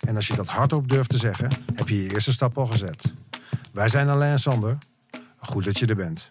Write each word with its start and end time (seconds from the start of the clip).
en 0.00 0.16
als 0.16 0.26
je 0.26 0.36
dat 0.36 0.46
hardop 0.46 0.88
durft 0.88 1.10
te 1.10 1.16
zeggen, 1.18 1.48
heb 1.74 1.88
je 1.88 2.02
je 2.02 2.12
eerste 2.12 2.32
stap 2.32 2.58
al 2.58 2.66
gezet. 2.66 3.04
Wij 3.72 3.88
zijn 3.88 4.08
Alain 4.08 4.32
en 4.32 4.38
Sander. 4.38 4.78
Goed 5.38 5.64
dat 5.64 5.78
je 5.78 5.86
er 5.86 5.96
bent. 5.96 6.28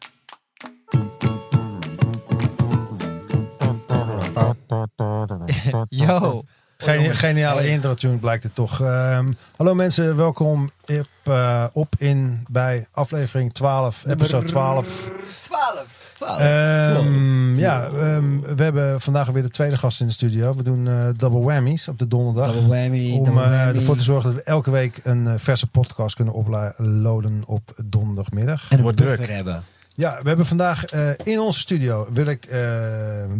Yo. 5.89 6.43
Geni- 6.77 7.13
geniale 7.13 7.67
intro 7.67 7.93
tune 7.93 8.17
blijkt 8.17 8.43
het 8.43 8.55
toch. 8.55 8.81
Ehm, 8.81 9.27
hallo 9.57 9.73
mensen, 9.75 10.15
welkom 10.15 10.71
op, 10.85 11.07
eh, 11.23 11.63
op 11.73 11.95
in 11.97 12.45
bij 12.49 12.87
aflevering 12.91 13.53
12, 13.53 14.05
episode 14.05 14.47
12. 14.47 15.09
12. 15.55 16.11
12. 16.13 16.39
Ehm, 16.39 17.55
ja, 17.59 17.85
ehm, 17.85 18.39
we 18.55 18.63
hebben 18.63 19.01
vandaag 19.01 19.27
weer 19.27 19.43
de 19.43 19.49
tweede 19.49 19.77
gast 19.77 20.01
in 20.01 20.07
de 20.07 20.13
studio. 20.13 20.55
We 20.55 20.63
doen 20.63 20.87
eh, 20.87 21.07
double 21.15 21.39
whammies 21.41 21.87
op 21.87 21.99
de 21.99 22.07
donderdag. 22.07 22.53
Double 22.53 22.67
whammy. 22.67 23.11
Om 23.17 23.23
double 23.23 23.43
eh, 23.43 23.67
ervoor 23.75 23.97
te 23.97 24.03
zorgen 24.03 24.29
dat 24.33 24.39
we 24.43 24.45
elke 24.49 24.71
week 24.71 24.99
een 25.03 25.27
eh, 25.27 25.33
verse 25.37 25.67
podcast 25.67 26.15
kunnen 26.15 26.37
uploaden 26.37 27.43
op 27.45 27.73
donderdagmiddag. 27.85 28.69
en 28.69 28.81
Wordt 28.81 28.97
druk. 28.97 29.27
hebben. 29.27 29.63
Ja, 29.93 30.19
we 30.21 30.27
hebben 30.27 30.45
vandaag 30.45 30.85
eh, 30.85 31.09
in 31.23 31.39
onze 31.39 31.59
studio, 31.59 32.07
wil 32.09 32.25
ik 32.25 32.45
eh, 32.45 32.59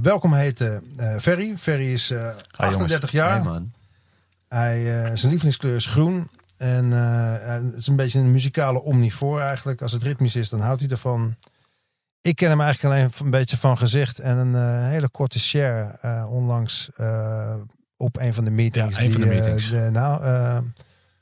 welkom 0.02 0.34
heten, 0.34 0.84
eh 0.97 1.16
Ferry. 1.20 1.58
Ferry 1.58 1.94
is 1.94 2.12
eh, 2.12 2.28
38 2.56 3.12
jaar. 3.12 3.31
Hey, 3.36 3.44
man. 3.44 3.72
Hij, 4.50 4.78
eh, 5.03 5.12
zijn 5.14 5.30
lievelingskleur 5.30 5.75
is 5.75 5.86
groen. 5.86 6.30
En 6.58 6.94
eh, 6.94 7.34
het 7.64 7.73
is 7.78 7.88
een 7.88 7.95
beetje 7.95 8.20
een 8.20 8.31
muzikale 8.31 8.81
omnivoor 8.81 9.42
eigenlijk. 9.42 9.81
Als 9.81 9.92
het 9.92 10.03
ritmisch 10.03 10.36
is, 10.36 10.50
dan 10.50 10.59
houdt 10.59 10.80
hij 10.81 10.90
ervan. 10.90 11.36
Ik 12.26 12.36
ken 12.36 12.50
hem 12.50 12.62
eigenlijk 12.62 12.94
alleen 12.94 13.12
een 13.20 13.30
beetje 13.30 13.58
van 13.58 13.78
gezicht. 13.78 14.20
En 14.20 14.38
een 14.38 14.56
eh, 14.56 14.88
hele 14.90 15.09
korte 15.09 15.40
share 15.40 15.98
eh, 16.02 16.31
onlangs 16.31 16.90
eh, 16.95 17.56
op 17.98 18.18
een 18.20 18.34
van 18.34 18.44
de 18.44 18.52
meetings. 18.52 18.98
Ja, 18.98 19.04
een 19.06 19.12
van 19.12 19.22
de 19.22 19.28
die, 19.30 19.38
meetings. 19.40 19.70
de- 19.70 19.90
nou, 19.92 20.23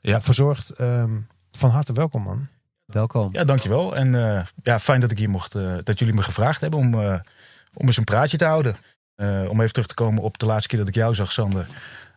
Ja. 0.00 0.20
verzorgd. 0.20 0.70
Ehm, 0.70 1.10
van 1.52 1.70
harte 1.70 1.92
welkom 1.92 2.22
man. 2.22 2.46
Welkom. 2.86 3.28
Ja, 3.32 3.44
dankjewel. 3.44 3.96
En 3.96 4.14
eh, 4.14 4.42
ja, 4.62 4.78
fijn 4.78 5.00
dat 5.00 5.10
ik 5.10 5.18
hier 5.18 5.30
mocht, 5.30 5.54
eh, 5.54 5.72
dat 5.78 5.98
jullie 5.98 6.14
me 6.14 6.22
gevraagd 6.22 6.60
hebben 6.60 6.78
om, 6.80 6.94
eh, 7.00 7.14
om 7.74 7.86
eens 7.86 7.96
een 7.96 8.04
praatje 8.04 8.36
te 8.36 8.44
houden. 8.44 8.76
Eh, 9.14 9.42
om 9.48 9.60
even 9.60 9.72
terug 9.72 9.88
te 9.88 9.94
komen 9.94 10.22
op 10.22 10.38
de 10.38 10.46
laatste 10.46 10.68
keer 10.68 10.78
dat 10.78 10.88
ik 10.88 10.94
jou 10.94 11.14
zag, 11.14 11.32
Sander. 11.32 11.66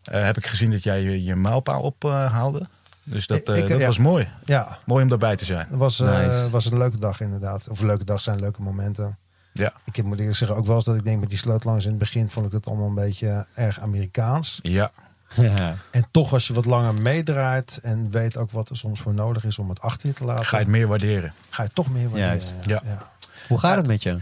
eh, 0.03 0.23
heb 0.23 0.37
ik 0.37 0.47
gezien 0.47 0.71
dat 0.71 0.83
jij 0.83 1.01
je, 1.03 1.23
je 1.23 1.35
mijlpaal 1.35 1.81
ophaalde. 1.81 2.65
Dus 3.09 3.27
dat, 3.27 3.37
Ik- 3.37 3.47
eh, 3.47 3.57
ik- 3.57 3.67
dat 3.69 3.79
ja. 3.79 3.85
was 3.85 3.97
mooi. 3.97 4.27
Ja, 4.45 4.77
Mooi 4.85 5.03
om 5.03 5.09
daarbij 5.09 5.35
te 5.35 5.45
zijn. 5.45 5.67
het 5.69 5.75
was, 5.79 5.99
eh, 5.99 6.17
Nice. 6.25 6.49
was 6.49 6.65
een 6.71 6.77
leuke 6.77 6.97
dag 6.99 7.21
inderdaad. 7.21 7.67
Of 7.67 7.81
leuke 7.81 8.03
dag 8.03 8.21
zijn 8.21 8.39
leuke 8.39 8.61
momenten. 8.61 9.17
Ja. 9.53 9.73
Ik 9.85 9.95
heb, 9.95 10.05
moet 10.05 10.19
eerlijk 10.19 10.37
zeggen 10.37 10.57
ook 10.57 10.65
wel 10.65 10.75
eens 10.75 10.85
dat 10.85 10.95
ik 10.95 11.03
denk 11.03 11.19
met 11.19 11.29
die 11.29 11.37
sleutelangers 11.37 11.83
in 11.85 11.89
het 11.91 11.99
begin 11.99 12.29
vond 12.29 12.45
ik 12.45 12.51
het 12.51 12.65
allemaal 12.67 12.87
een 12.87 12.95
beetje 12.95 13.45
erg 13.55 13.79
Amerikaans. 13.79 14.59
Ja, 14.61 14.91
Ja. 15.35 15.75
En 15.91 16.07
toch 16.11 16.33
als 16.33 16.47
je 16.47 16.53
wat 16.53 16.65
langer 16.65 16.93
meedraait 16.93 17.79
en 17.81 18.11
weet 18.11 18.37
ook 18.37 18.51
wat 18.51 18.69
er 18.69 18.77
soms 18.77 18.99
voor 19.01 19.13
nodig 19.13 19.43
is 19.43 19.59
om 19.59 19.69
het 19.69 19.81
achter 19.81 20.07
je 20.07 20.13
te 20.13 20.23
laten, 20.23 20.45
ga 20.45 20.57
je 20.57 20.63
het 20.63 20.71
meer 20.71 20.87
waarderen. 20.87 21.33
ga 21.49 21.63
je 21.63 21.69
toch 21.73 21.89
meer 21.91 22.03
waarderen. 22.09 22.27
Juist. 22.29 22.55
Ja. 22.65 23.09
Hoe 23.47 23.59
gaat 23.59 23.75
het 23.77 23.87
met 23.87 24.03
je? 24.03 24.17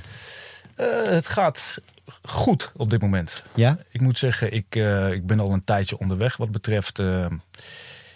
Eh, 0.76 0.86
het 1.04 1.28
gaat 1.28 1.78
goed 2.24 2.72
op 2.76 2.90
dit 2.90 3.02
moment. 3.02 3.44
Ja? 3.56 3.78
Ik 3.90 4.02
moet 4.02 4.18
zeggen, 4.18 4.54
ik, 4.54 4.66
eh, 4.76 5.12
ik 5.12 5.28
ben 5.28 5.40
al 5.40 5.52
een 5.54 5.64
tijdje 5.64 5.98
onderweg 5.98 6.38
wat 6.38 6.52
betreft 6.52 7.00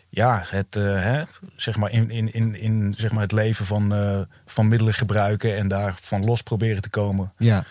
ja, 0.09 0.44
het, 0.46 0.75
eh, 0.75 0.84
hè, 0.84 1.24
zeg 1.56 1.75
maar 1.75 1.92
in, 1.92 2.09
in, 2.09 2.34
in, 2.34 2.56
in 2.56 2.94
zeg 2.97 3.12
maar 3.12 3.22
het 3.22 3.31
leven 3.31 3.66
van, 3.66 3.94
eh, 3.94 4.20
van 4.46 4.68
middelen 4.68 4.94
gebruiken 4.94 5.58
en 5.58 5.68
daarvan 5.68 6.25
los 6.25 6.42
proberen 6.42 6.81
te 6.81 6.90
komen. 6.90 7.34
Ja. 7.38 7.64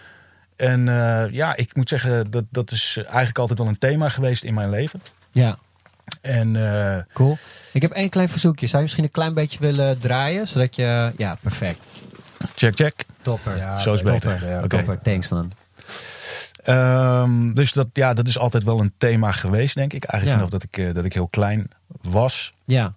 En 0.57 0.89
eh, 0.89 1.33
ja, 1.33 1.57
ik 1.57 1.77
moet 1.77 1.89
zeggen, 1.89 2.31
dat, 2.31 2.45
dat 2.51 2.71
is 2.71 2.97
eigenlijk 3.05 3.39
altijd 3.39 3.59
wel 3.59 3.69
een 3.69 3.79
thema 3.79 4.09
geweest 4.09 4.45
in 4.45 4.55
mijn 4.55 4.71
leven. 4.71 5.03
Ja. 5.33 5.59
En 6.21 6.57
eh, 6.57 7.03
Cool. 7.13 7.39
Ik 7.73 7.83
heb 7.83 7.91
één 7.93 8.09
klein 8.09 8.29
verzoekje. 8.29 8.67
Zou 8.67 8.77
je 8.77 8.83
misschien 8.83 9.05
een 9.05 9.11
klein 9.11 9.35
beetje 9.35 9.59
willen 9.59 9.99
draaien? 9.99 10.47
Zodat 10.47 10.77
je... 10.77 11.13
Ja, 11.17 11.37
perfect. 11.43 11.87
check, 12.55 12.77
check. 12.77 13.05
Topper. 13.23 13.57
Ja, 13.57 13.79
Zo 13.79 13.95
is 13.95 14.03
beter. 14.03 14.47
Ja, 14.47 14.59
Oké. 14.59 14.69
Topper. 14.69 15.01
Thanks, 15.01 15.29
man. 15.29 15.53
Ehm, 16.69 17.53
dus 17.53 17.73
dat, 17.73 17.89
ja, 17.93 18.15
dat 18.15 18.29
is 18.29 18.39
altijd 18.39 18.65
wel 18.65 18.81
een 18.81 18.93
thema 18.99 19.33
geweest, 19.33 19.75
denk 19.75 19.93
ik. 19.93 20.05
Eigenlijk 20.05 20.41
Ja. 20.41 20.47
vanaf 20.47 20.61
dat 20.61 20.71
ik, 20.71 20.87
eh, 20.89 20.95
dat 20.95 21.05
ik 21.05 21.13
heel 21.13 21.29
klein 21.29 21.71
was. 22.03 22.53
Ja. 22.65 22.95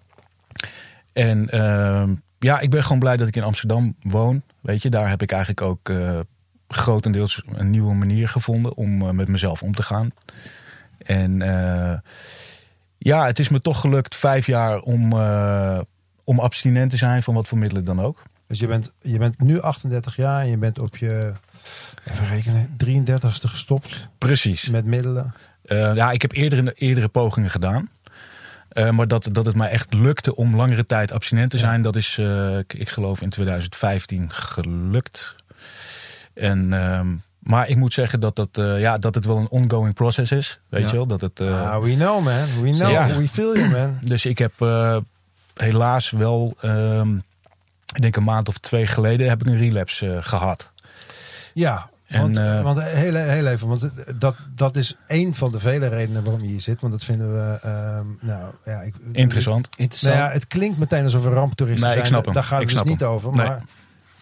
En 1.12 1.48
ehm, 1.48 2.14
ja, 2.38 2.60
ik 2.60 2.70
ben 2.70 2.82
gewoon 2.82 2.98
blij 2.98 3.16
dat 3.16 3.28
ik 3.28 3.36
in 3.36 3.42
Amsterdam 3.42 3.94
woon. 4.02 4.42
Weet 4.60 4.82
je, 4.82 4.90
daar 4.90 5.08
heb 5.08 5.22
ik 5.22 5.30
eigenlijk 5.32 5.60
ook 5.62 5.88
eh, 5.88 6.20
grotendeels 6.68 7.42
een 7.52 7.70
nieuwe 7.70 7.94
manier 7.94 8.28
gevonden 8.28 8.76
om 8.76 9.02
eh, 9.02 9.10
met 9.10 9.28
mezelf 9.28 9.62
om 9.62 9.74
te 9.74 9.82
gaan. 9.82 10.10
En 10.98 11.42
eh, 11.42 11.98
ja, 12.98 13.26
het 13.26 13.38
is 13.38 13.48
me 13.48 13.60
toch 13.60 13.80
gelukt 13.80 14.14
vijf 14.14 14.46
jaar 14.46 14.80
om, 14.80 15.12
eh, 15.12 15.80
om 16.24 16.38
abstinent 16.40 16.90
te 16.90 16.96
zijn 16.96 17.22
van 17.22 17.34
wat 17.34 17.48
voor 17.48 17.58
middelen 17.58 17.84
dan 17.84 18.00
ook. 18.00 18.22
Dus 18.46 18.58
je 18.60 18.66
bent, 18.66 18.92
je 19.00 19.18
bent 19.18 19.40
nu 19.40 19.60
38 19.60 20.16
jaar 20.16 20.40
en 20.40 20.48
je 20.48 20.56
bent 20.58 20.78
op 20.78 20.96
je, 20.96 21.32
even 22.10 22.26
rekenen, 22.28 22.76
33ste 22.84 23.48
gestopt 23.48 24.08
Precies. 24.18 24.68
met 24.68 24.84
middelen. 24.84 25.34
Eh, 25.64 25.94
ja, 25.94 26.10
ik 26.10 26.22
heb 26.22 26.32
eerdere, 26.32 26.72
eerdere 26.74 27.08
pogingen 27.08 27.50
gedaan. 27.50 27.90
Eh, 28.68 28.90
maar 28.90 29.08
dat, 29.08 29.28
dat 29.32 29.46
het 29.46 29.56
mij 29.56 29.68
echt 29.68 29.94
lukte 29.94 30.36
om 30.36 30.56
langere 30.56 30.84
tijd 30.84 31.12
abstinent 31.12 31.50
te 31.50 31.56
Ja. 31.56 31.62
zijn, 31.62 31.82
dat 31.82 31.96
is, 31.96 32.18
eh, 32.18 32.58
ik, 32.58 32.72
ik 32.74 32.88
geloof, 32.88 33.20
in 33.20 33.30
2015 33.30 34.32
gelukt. 34.32 35.34
En, 36.34 36.72
ehm, 36.72 37.14
maar 37.38 37.68
ik 37.68 37.76
moet 37.76 37.92
zeggen 37.92 38.20
dat, 38.20 38.36
dat, 38.36 38.48
ja, 38.78 38.98
dat 38.98 39.14
het 39.14 39.24
wel 39.24 39.36
een 39.38 39.48
ongoing 39.50 39.94
process 39.94 40.32
is. 40.32 40.60
Weet 40.68 40.82
Ja. 40.82 40.88
je 40.90 40.96
wel? 40.96 41.06
Dat 41.06 41.20
het, 41.20 41.40
ah, 41.40 41.82
we 41.82 41.94
know 41.94 42.24
man, 42.24 42.62
we 42.62 42.70
know, 42.70 42.90
Ja. 42.90 43.06
we 43.16 43.28
feel 43.28 43.56
you 43.56 43.70
man. 43.70 43.98
Dus 44.12 44.26
ik 44.26 44.38
heb 44.38 44.52
helaas 45.54 46.10
wel, 46.10 46.54
ehm, 46.60 47.16
ik 47.94 48.02
denk 48.02 48.16
een 48.16 48.24
maand 48.24 48.48
of 48.48 48.58
twee 48.58 48.86
geleden, 48.86 49.28
heb 49.28 49.40
ik 49.40 49.46
een 49.46 49.58
relapse 49.58 50.14
eh, 50.14 50.18
gehad. 50.24 50.70
Ja, 51.52 51.90
want, 52.20 52.36
eh, 52.36 52.62
want 52.62 52.82
heel, 52.82 53.14
heel 53.14 53.46
even, 53.46 53.68
want 53.68 53.90
dat, 54.20 54.34
dat 54.54 54.76
is 54.76 54.96
één 55.06 55.34
van 55.34 55.52
de 55.52 55.58
vele 55.60 55.86
redenen 55.88 56.24
waarom 56.24 56.42
je 56.42 56.48
hier 56.48 56.60
zit. 56.60 56.80
Want 56.80 56.92
dat 56.92 57.04
vinden 57.04 57.32
we, 57.32 57.58
ehm, 57.62 58.06
nou 58.20 58.52
ja, 58.64 58.80
ik, 58.80 58.94
Interessant. 59.12 59.68
Interessant. 59.76 60.14
Nou 60.14 60.26
ja, 60.26 60.32
het 60.32 60.46
klinkt 60.46 60.78
meteen 60.78 61.02
alsof 61.02 61.24
we 61.24 61.30
ramptoeristen 61.30 61.88
Nee, 61.88 61.96
ik 61.98 62.04
zijn. 62.06 62.12
snap 62.12 62.24
hem. 62.24 62.34
Daar 62.34 62.44
gaat 62.44 62.60
Ik 62.60 62.68
het 62.68 62.78
dus 62.78 62.88
niet 62.88 63.00
hem. 63.00 63.08
over. 63.08 63.30
Nee. 63.32 63.46
Maar 63.46 63.62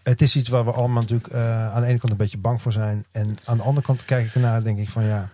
het 0.02 0.22
is 0.22 0.36
iets 0.36 0.48
waar 0.48 0.64
we 0.64 0.70
allemaal 0.72 1.02
natuurlijk 1.02 1.28
eh, 1.32 1.74
aan 1.74 1.80
de 1.80 1.86
ene 1.88 1.98
kant 1.98 2.12
een 2.12 2.18
beetje 2.18 2.38
bang 2.38 2.62
voor 2.62 2.72
zijn. 2.72 3.04
En 3.12 3.36
aan 3.44 3.56
de 3.56 3.62
andere 3.62 3.86
kant 3.86 4.04
kijk 4.04 4.26
ik 4.26 4.34
ernaar 4.34 4.56
en 4.56 4.62
denk 4.62 4.78
ik 4.78 4.88
van 4.90 5.04
ja, 5.04 5.28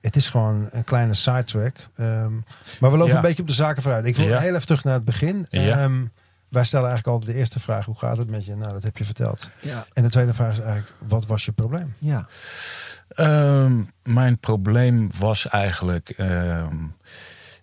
het 0.00 0.16
is 0.16 0.28
gewoon 0.28 0.68
een 0.70 0.84
kleine 0.84 1.14
sidetrack. 1.14 1.76
Ehm 1.96 2.32
maar 2.80 2.90
we 2.90 2.96
lopen 2.96 3.06
Ja. 3.08 3.14
een 3.16 3.22
beetje 3.22 3.42
op 3.42 3.48
de 3.48 3.54
zaken 3.54 3.82
vooruit. 3.82 4.06
Ik 4.06 4.16
wil 4.16 4.26
Ja. 4.26 4.38
heel 4.38 4.54
even 4.54 4.66
terug 4.66 4.84
naar 4.84 4.94
het 4.94 5.04
begin. 5.04 5.46
Ja. 5.50 5.78
Ehm, 5.78 6.04
wij 6.48 6.64
stellen 6.64 6.88
eigenlijk 6.88 7.16
altijd 7.16 7.32
de 7.34 7.38
eerste 7.38 7.60
vraag, 7.60 7.84
hoe 7.84 7.98
gaat 7.98 8.16
het 8.16 8.30
met 8.30 8.44
je? 8.44 8.56
Nou, 8.56 8.72
dat 8.72 8.82
heb 8.82 8.96
je 8.96 9.04
verteld. 9.04 9.48
Ja. 9.60 9.84
En 9.92 10.02
de 10.02 10.08
tweede 10.08 10.34
vraag 10.34 10.52
is 10.52 10.58
eigenlijk, 10.58 10.92
wat 11.08 11.26
was 11.26 11.44
je 11.44 11.52
probleem? 11.52 11.94
Ja. 11.98 12.26
Ehm, 13.08 13.82
mijn 14.02 14.38
probleem 14.38 15.10
was 15.18 15.48
eigenlijk. 15.48 16.08
ehm, 16.08 16.76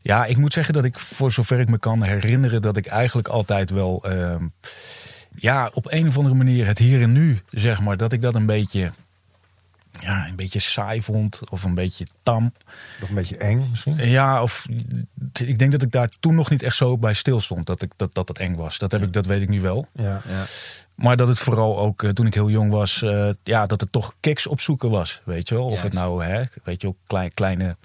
ja, 0.01 0.25
ik 0.25 0.37
moet 0.37 0.53
zeggen 0.53 0.73
dat 0.73 0.83
ik, 0.83 0.99
voor 0.99 1.31
zover 1.31 1.59
ik 1.59 1.69
me 1.69 1.77
kan 1.77 2.03
herinneren, 2.03 2.61
dat 2.61 2.77
ik 2.77 2.85
eigenlijk 2.85 3.27
altijd 3.27 3.69
wel. 3.69 4.03
ehm, 4.03 4.47
ja, 5.35 5.69
op 5.73 5.91
een 5.91 6.07
of 6.07 6.17
andere 6.17 6.35
manier 6.35 6.65
het 6.65 6.77
hier 6.77 7.01
en 7.01 7.11
nu, 7.11 7.39
zeg 7.49 7.81
maar, 7.81 7.97
dat 7.97 8.11
ik 8.13 8.21
dat 8.21 8.35
een 8.35 8.45
beetje. 8.45 8.91
Ja, 9.99 10.27
een 10.27 10.35
beetje 10.35 10.59
saai 10.59 11.01
vond 11.01 11.49
of 11.49 11.63
een 11.63 11.75
beetje 11.75 12.07
tam. 12.23 12.53
Of 13.01 13.09
een 13.09 13.15
beetje 13.15 13.37
eng 13.37 13.67
misschien? 13.69 14.09
Ja, 14.09 14.41
of 14.41 14.65
ik 15.39 15.59
denk 15.59 15.71
dat 15.71 15.81
ik 15.81 15.91
daar 15.91 16.09
toen 16.19 16.35
nog 16.35 16.49
niet 16.49 16.63
echt 16.63 16.75
zo 16.75 16.97
bij 16.97 17.13
stil 17.13 17.41
stond 17.41 17.65
dat 17.65 17.81
ik, 17.81 17.91
dat, 17.95 18.13
dat 18.13 18.27
het 18.27 18.39
eng 18.39 18.55
was. 18.55 18.77
Dat, 18.77 18.91
heb 18.91 19.03
ik, 19.03 19.13
dat 19.13 19.25
weet 19.25 19.41
ik 19.41 19.49
nu 19.49 19.61
wel. 19.61 19.87
Ja. 19.93 20.21
Ja. 20.27 20.45
Maar 20.95 21.15
dat 21.15 21.27
het 21.27 21.39
vooral 21.39 21.79
ook 21.79 22.03
eh, 22.03 22.09
toen 22.09 22.25
ik 22.25 22.33
heel 22.33 22.49
jong 22.49 22.71
was, 22.71 23.01
eh, 23.01 23.29
ja, 23.43 23.65
dat 23.65 23.81
het 23.81 23.91
toch 23.91 24.13
kicks 24.19 24.47
opzoeken 24.47 24.89
was. 24.89 25.21
Weet 25.23 25.49
je 25.49 25.55
wel? 25.55 25.65
Of 25.65 25.81
het 25.81 25.93
nou, 25.93 26.25
hè, 26.25 26.41
weet 26.63 26.81
je 26.81 26.87
wel, 26.87 26.97
klein, 27.07 27.33
kleine, 27.33 27.77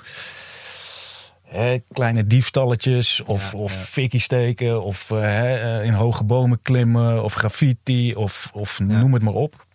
hè, 1.44 1.78
kleine 1.92 2.26
diefstalletjes 2.26 3.22
of, 3.26 3.52
Ja, 3.52 3.58
of 3.58 3.72
ja. 3.72 3.78
fikkie 3.78 4.20
steken 4.20 4.82
of 4.82 5.10
eh, 5.10 5.20
hè, 5.20 5.82
in 5.82 5.92
hoge 5.92 6.24
bomen 6.24 6.60
klimmen 6.62 7.24
of 7.24 7.34
graffiti 7.34 8.14
of, 8.14 8.50
of 8.52 8.78
noem 8.78 9.14
het 9.14 9.22
maar 9.22 9.34
op. 9.34 9.66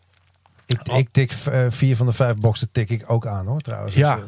Ik, 0.65 0.87
ik 0.87 1.09
tik 1.09 1.31
eh, 1.51 1.65
vier 1.69 1.95
van 1.95 2.05
de 2.05 2.11
vijf 2.13 2.35
boxen 2.35 2.71
tik 2.71 2.89
ik 2.89 3.03
ook 3.11 3.27
aan 3.27 3.45
hoor 3.47 3.61
trouwens. 3.61 3.95
Ja. 3.95 4.15
Dus, 4.15 4.25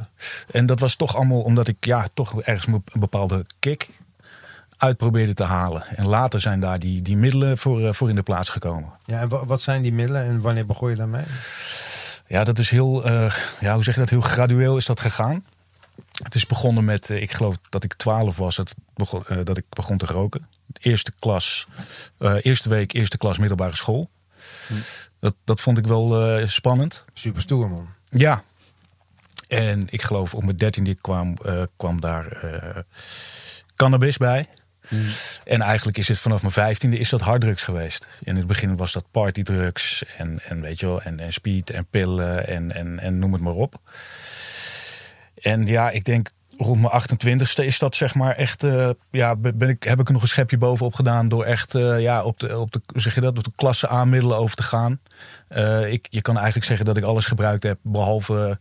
eh, 0.48 0.60
En 0.60 0.66
dat 0.66 0.80
was 0.80 0.96
toch 0.96 1.16
allemaal 1.16 1.42
omdat 1.42 1.68
ik 1.68 1.86
ja, 1.86 2.08
toch 2.14 2.42
ergens 2.42 2.68
een 2.68 3.00
bepaalde 3.00 3.46
kick 3.60 3.90
uit 4.78 4.98
probeerde 4.98 5.34
te 5.34 5.44
halen. 5.44 5.84
En 5.88 6.08
later 6.08 6.42
zijn 6.42 6.60
daar 6.60 6.80
die, 6.80 7.02
die 7.02 7.18
middelen 7.18 7.58
voor, 7.58 7.88
eh, 7.88 7.94
voor 7.94 8.10
in 8.10 8.16
de 8.16 8.24
plaats 8.24 8.50
gekomen. 8.50 8.90
Ja, 9.06 9.20
en 9.20 9.30
wa- 9.30 9.46
wat 9.46 9.62
zijn 9.62 9.82
die 9.82 9.94
middelen 9.94 10.24
en 10.26 10.42
wanneer 10.42 10.66
begon 10.66 10.90
je 10.90 10.96
daarmee? 10.96 11.24
Ja, 12.28 12.44
dat 12.44 12.60
is 12.60 12.70
heel, 12.70 13.10
ja, 13.60 13.74
hoe 13.74 13.84
zeg 13.84 13.94
je 13.94 14.00
dat, 14.00 14.10
heel 14.10 14.22
gradueel 14.22 14.78
is 14.78 14.86
dat 14.86 15.00
gegaan. 15.00 15.46
Het 16.24 16.36
is 16.36 16.46
begonnen 16.46 16.86
met, 16.86 17.10
ik 17.10 17.32
geloof 17.32 17.56
dat 17.70 17.84
ik 17.84 17.94
12 17.94 18.38
was, 18.38 18.56
dat, 18.56 18.74
begon, 18.94 19.24
dat 19.44 19.58
ik 19.58 19.66
begon 19.70 19.98
te 19.98 20.06
roken. 20.06 20.48
Eerste 20.80 21.12
klas, 21.20 21.68
eerste 22.42 22.70
week, 22.70 22.94
eerste 22.94 23.18
klas 23.18 23.38
middelbare 23.38 23.76
school. 23.76 24.10
Dat, 25.20 25.36
dat 25.44 25.62
vond 25.62 25.78
ik 25.78 25.88
wel 25.88 26.22
eh, 26.22 26.48
spannend. 26.48 27.06
Super 27.14 27.42
stoer, 27.42 27.70
man. 27.70 27.88
Ja. 28.10 28.44
En 29.48 29.88
ik 29.90 30.02
geloof 30.02 30.34
op 30.34 30.44
mijn 30.44 30.58
dertiende 30.58 30.96
kwam, 30.96 31.38
eh, 31.46 31.64
kwam 31.78 32.02
daar 32.02 32.28
eh, 32.28 32.82
cannabis 33.76 34.18
bij. 34.18 34.48
En 35.44 35.62
eigenlijk 35.62 35.98
is 35.98 36.08
het 36.08 36.20
vanaf 36.20 36.42
mijn 36.42 36.54
vijftiende 36.54 36.98
is 36.98 37.10
dat 37.10 37.22
harddrugs 37.22 37.64
geweest. 37.64 38.08
In 38.20 38.36
het 38.36 38.48
begin 38.48 38.76
was 38.76 38.92
dat 38.92 39.12
partydrugs 39.12 40.04
en, 40.18 40.40
en 40.40 40.62
weet 40.62 40.80
je 40.80 40.86
wel, 40.86 41.02
en, 41.02 41.20
en 41.20 41.34
speed 41.34 41.70
en 41.70 41.86
pillen 41.86 42.48
en, 42.48 42.72
en, 42.72 43.00
en 43.00 43.20
noem 43.20 43.34
het 43.34 43.42
maar 43.42 43.54
op. 43.54 43.82
En 45.36 45.66
ja, 45.66 45.90
ik 45.90 46.04
denk 46.04 46.30
rond 46.58 46.82
mijn 46.82 47.02
28ste 47.02 47.66
is 47.66 47.80
dat 47.80 47.96
zeg 47.96 48.16
maar 48.16 48.36
echt, 48.36 48.64
eh, 48.64 48.90
ja, 49.12 49.36
ben 49.36 49.70
ik, 49.70 49.84
heb 49.84 50.00
ik 50.00 50.08
er 50.08 50.14
nog 50.14 50.22
een 50.22 50.28
schepje 50.28 50.58
bovenop 50.58 50.94
gedaan 50.94 51.30
door 51.30 51.44
echt 51.44 51.76
eh, 51.76 52.02
ja, 52.02 52.24
op 52.24 52.40
de, 52.40 52.60
op 52.60 52.72
de, 52.72 52.82
zeg 52.96 53.16
je 53.16 53.22
dat, 53.22 53.38
op 53.38 53.44
de 53.44 53.52
klasse 53.56 53.88
aanmiddelen 53.88 54.38
over 54.38 54.56
te 54.56 54.64
gaan. 54.64 55.00
Eh, 55.48 55.92
ik, 55.92 56.08
je 56.10 56.22
kan 56.22 56.36
eigenlijk 56.36 56.66
zeggen 56.66 56.86
dat 56.86 56.98
ik 56.98 57.04
alles 57.04 57.26
gebruikt 57.26 57.64
heb, 57.64 57.78
behalve, 57.82 58.58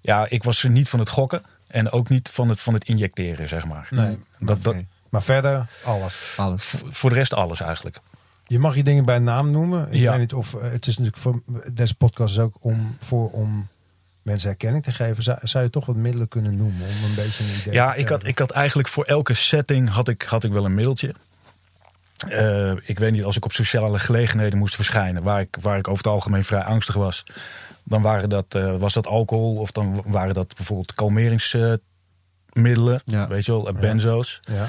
ja, 0.00 0.26
ik 0.28 0.42
was 0.44 0.62
er 0.62 0.70
niet 0.70 0.88
van 0.88 0.98
het 0.98 1.08
gokken 1.08 1.42
en 1.68 1.90
ook 1.90 2.08
niet 2.08 2.28
van 2.28 2.48
het, 2.48 2.60
van 2.60 2.74
het 2.74 2.84
injecteren, 2.88 3.48
zeg 3.48 3.64
maar. 3.64 3.88
Nee. 3.90 4.18
Dat. 4.38 4.74
Maar 5.08 5.22
verder, 5.22 5.66
alles. 5.84 6.34
Alles. 6.36 6.74
voor 6.88 7.10
de 7.10 7.16
rest 7.16 7.34
alles 7.34 7.60
eigenlijk. 7.60 8.00
Je 8.46 8.58
mag 8.58 8.74
je 8.74 8.82
dingen 8.82 9.04
bij 9.04 9.18
naam 9.18 9.50
noemen. 9.50 9.86
Ik 9.88 9.94
Ja. 9.94 10.10
weet 10.10 10.20
niet 10.20 10.34
of 10.34 10.52
het 10.52 10.86
is 10.86 10.98
natuurlijk 10.98 11.16
voor 11.16 11.42
deze 11.72 11.94
podcast 11.94 12.36
is 12.36 12.42
ook 12.42 12.54
om 12.60 12.96
voor 13.00 13.30
om 13.30 13.68
mensen 14.22 14.48
herkenning 14.48 14.84
te 14.84 14.92
geven. 14.92 15.22
Zou, 15.22 15.38
zou 15.42 15.64
je 15.64 15.70
toch 15.70 15.86
wat 15.86 15.96
middelen 15.96 16.28
kunnen 16.28 16.56
noemen 16.56 16.86
om 16.86 17.04
een 17.04 17.14
beetje 17.14 17.44
een 17.44 17.60
idee 17.60 17.72
Ja, 17.74 17.92
te 17.92 17.98
ik 17.98 18.08
had, 18.08 18.26
ik 18.26 18.38
had 18.38 18.50
eigenlijk 18.50 18.88
voor 18.88 19.04
elke 19.04 19.34
setting 19.34 19.88
had 19.88 20.08
ik, 20.08 20.22
had 20.22 20.44
ik 20.44 20.52
wel 20.52 20.64
een 20.64 20.74
middeltje. 20.74 21.14
Eh, 22.28 22.72
ik 22.82 22.98
weet 22.98 23.12
niet, 23.12 23.24
als 23.24 23.36
ik 23.36 23.44
op 23.44 23.52
sociale 23.52 23.98
gelegenheden 23.98 24.58
moest 24.58 24.74
verschijnen, 24.74 25.22
waar 25.22 25.40
ik, 25.40 25.56
waar 25.60 25.78
ik 25.78 25.88
over 25.88 26.04
het 26.04 26.12
algemeen 26.12 26.44
vrij 26.44 26.62
angstig 26.62 26.94
was, 26.94 27.24
dan 27.84 28.02
waren 28.02 28.28
dat, 28.28 28.46
eh, 28.48 28.76
was 28.76 28.94
dat 28.94 29.06
alcohol 29.06 29.56
of 29.56 29.70
dan 29.70 30.02
waren 30.06 30.34
dat 30.34 30.54
bijvoorbeeld 30.56 30.92
kalmeringsmiddelen, 30.94 31.80
Ja. 33.04 33.28
weet 33.28 33.44
je 33.44 33.52
wel, 33.52 33.72
benzo's. 33.72 34.40
Ja. 34.40 34.68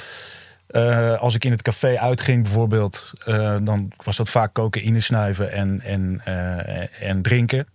Eh, 0.67 1.19
als 1.19 1.35
ik 1.35 1.45
in 1.45 1.51
het 1.51 1.61
café 1.61 1.99
uitging 1.99 2.43
bijvoorbeeld, 2.43 3.11
eh, 3.25 3.57
dan 3.61 3.91
was 4.03 4.17
dat 4.17 4.29
vaak 4.29 4.53
cocaïne 4.53 4.99
snuiven 4.99 5.51
en, 5.51 5.81
en, 5.81 6.21
eh, 6.23 7.09
en 7.09 7.21
drinken. 7.21 7.67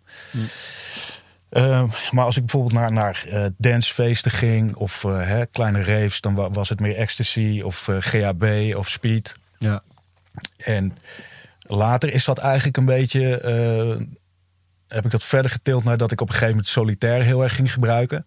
Eh, 1.56 1.82
maar 2.10 2.24
als 2.24 2.36
ik 2.36 2.42
bijvoorbeeld 2.42 2.72
naar, 2.74 2.92
naar 2.92 3.24
eh, 3.28 3.44
dancefeesten 3.58 4.30
ging 4.30 4.74
of 4.74 5.04
eh, 5.04 5.16
hè, 5.26 5.46
kleine 5.46 5.82
raves, 5.84 6.20
dan 6.20 6.34
wa- 6.34 6.50
was 6.50 6.68
het 6.68 6.80
meer 6.80 6.96
ecstasy 6.96 7.60
of 7.64 7.88
eh, 7.88 7.96
GHB 8.00 8.74
of 8.76 8.88
speed. 8.88 9.36
Ja. 9.58 9.82
En 10.56 10.96
later 11.58 12.12
is 12.12 12.24
dat 12.24 12.38
eigenlijk 12.38 12.76
een 12.76 12.84
beetje, 12.84 13.36
eh, 13.40 14.06
heb 14.88 15.04
ik 15.04 15.10
dat 15.10 15.24
verder 15.24 15.50
getild 15.50 15.84
naar 15.84 15.96
dat 15.96 16.12
ik 16.12 16.20
op 16.20 16.26
een 16.26 16.32
gegeven 16.32 16.54
moment 16.54 16.68
solitair 16.72 17.22
heel 17.22 17.42
erg 17.42 17.54
ging 17.54 17.72
gebruiken. 17.72 18.26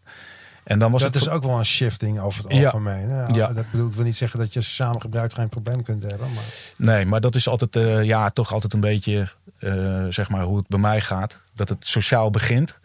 En 0.63 0.79
dan 0.79 0.91
was 0.91 1.01
dat 1.01 1.13
het 1.13 1.23
is 1.23 1.29
ook 1.29 1.43
wel 1.43 1.57
een 1.57 1.65
shifting 1.65 2.19
over 2.19 2.43
het 2.43 2.53
Ja. 2.53 2.63
algemeen. 2.65 3.09
Ja. 3.33 3.53
Dat 3.53 3.71
bedoel 3.71 3.87
ik 3.87 3.93
wil 3.93 4.03
niet 4.05 4.17
zeggen 4.17 4.39
dat 4.39 4.53
je 4.53 4.61
samen 4.61 5.01
gebruikt 5.01 5.33
geen 5.33 5.49
probleem 5.49 5.83
kunt 5.83 6.03
hebben. 6.03 6.33
Maar 6.33 6.43
Nee, 6.77 7.05
maar 7.05 7.21
dat 7.21 7.35
is 7.35 7.47
altijd, 7.47 7.75
eh, 7.75 8.03
ja, 8.03 8.29
toch 8.29 8.53
altijd 8.53 8.73
een 8.73 8.79
beetje, 8.79 9.27
eh, 9.59 10.05
zeg 10.09 10.29
maar, 10.29 10.43
hoe 10.43 10.57
het 10.57 10.67
bij 10.67 10.79
mij 10.79 11.01
gaat. 11.01 11.37
Dat 11.53 11.69
het 11.69 11.85
sociaal 11.87 12.29
begint. 12.29 12.79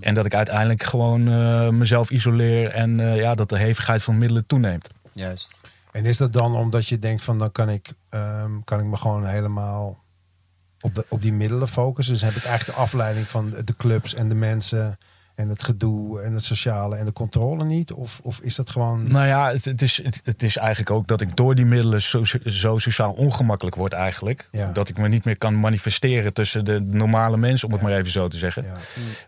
En 0.00 0.14
dat 0.14 0.24
ik 0.24 0.34
uiteindelijk 0.34 0.82
gewoon 0.82 1.28
eh, 1.28 1.68
mezelf 1.68 2.10
isoleer 2.10 2.70
en 2.70 3.00
eh, 3.00 3.16
ja, 3.16 3.34
dat 3.34 3.48
de 3.48 3.58
hevigheid 3.58 4.02
van 4.02 4.18
middelen 4.18 4.46
toeneemt. 4.46 4.88
Juist. 5.12 5.58
En 5.92 6.04
is 6.04 6.16
dat 6.16 6.32
dan 6.32 6.56
omdat 6.56 6.88
je 6.88 6.98
denkt 6.98 7.22
van 7.22 7.38
dan 7.38 7.52
kan 7.52 7.68
ik, 7.68 7.92
ehm, 8.08 8.50
kan 8.64 8.80
ik 8.80 8.86
me 8.86 8.96
gewoon 8.96 9.26
helemaal 9.26 9.98
op, 10.80 10.94
de, 10.94 11.04
op 11.08 11.22
die 11.22 11.32
middelen 11.32 11.68
focussen? 11.68 12.14
Dus 12.14 12.22
heb 12.22 12.34
ik 12.34 12.44
eigenlijk 12.44 12.78
de 12.78 12.84
afleiding 12.84 13.26
van 13.26 13.50
de 13.50 13.76
clubs 13.76 14.14
en 14.14 14.28
de 14.28 14.34
mensen 14.34 14.98
en 15.40 15.48
het 15.48 15.62
gedoe 15.62 16.20
en 16.20 16.32
het 16.32 16.44
sociale 16.44 16.96
en 16.96 17.04
de 17.04 17.12
controle 17.12 17.64
niet? 17.64 17.92
Of, 17.92 18.20
of 18.22 18.40
is 18.40 18.54
dat 18.54 18.70
gewoon... 18.70 19.12
Nou 19.12 19.26
ja, 19.26 19.50
het, 19.50 19.64
het, 19.64 19.82
is, 19.82 20.02
het, 20.02 20.20
het 20.24 20.42
is 20.42 20.56
eigenlijk 20.56 20.90
ook 20.90 21.06
dat 21.06 21.20
ik 21.20 21.36
door 21.36 21.54
die 21.54 21.64
middelen 21.64 22.02
zo, 22.02 22.22
zo 22.44 22.78
sociaal 22.78 23.12
ongemakkelijk 23.12 23.76
word 23.76 23.92
eigenlijk. 23.92 24.48
Ja. 24.52 24.72
Dat 24.72 24.88
ik 24.88 24.98
me 24.98 25.08
niet 25.08 25.24
meer 25.24 25.38
kan 25.38 25.60
manifesteren 25.60 26.32
tussen 26.32 26.64
de 26.64 26.80
normale 26.80 27.36
mensen, 27.36 27.68
om 27.68 27.74
het 27.74 27.82
maar 27.82 27.92
even 27.92 28.10
zo 28.10 28.28
te 28.28 28.36
zeggen. 28.36 28.64
Ja. 28.64 28.76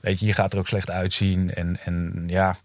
Weet 0.00 0.20
je, 0.20 0.26
je 0.26 0.32
gaat 0.32 0.52
er 0.52 0.58
ook 0.58 0.68
slecht 0.68 0.90
uitzien. 0.90 1.54
En, 1.54 1.76
en 1.76 2.24
ja, 2.26 2.56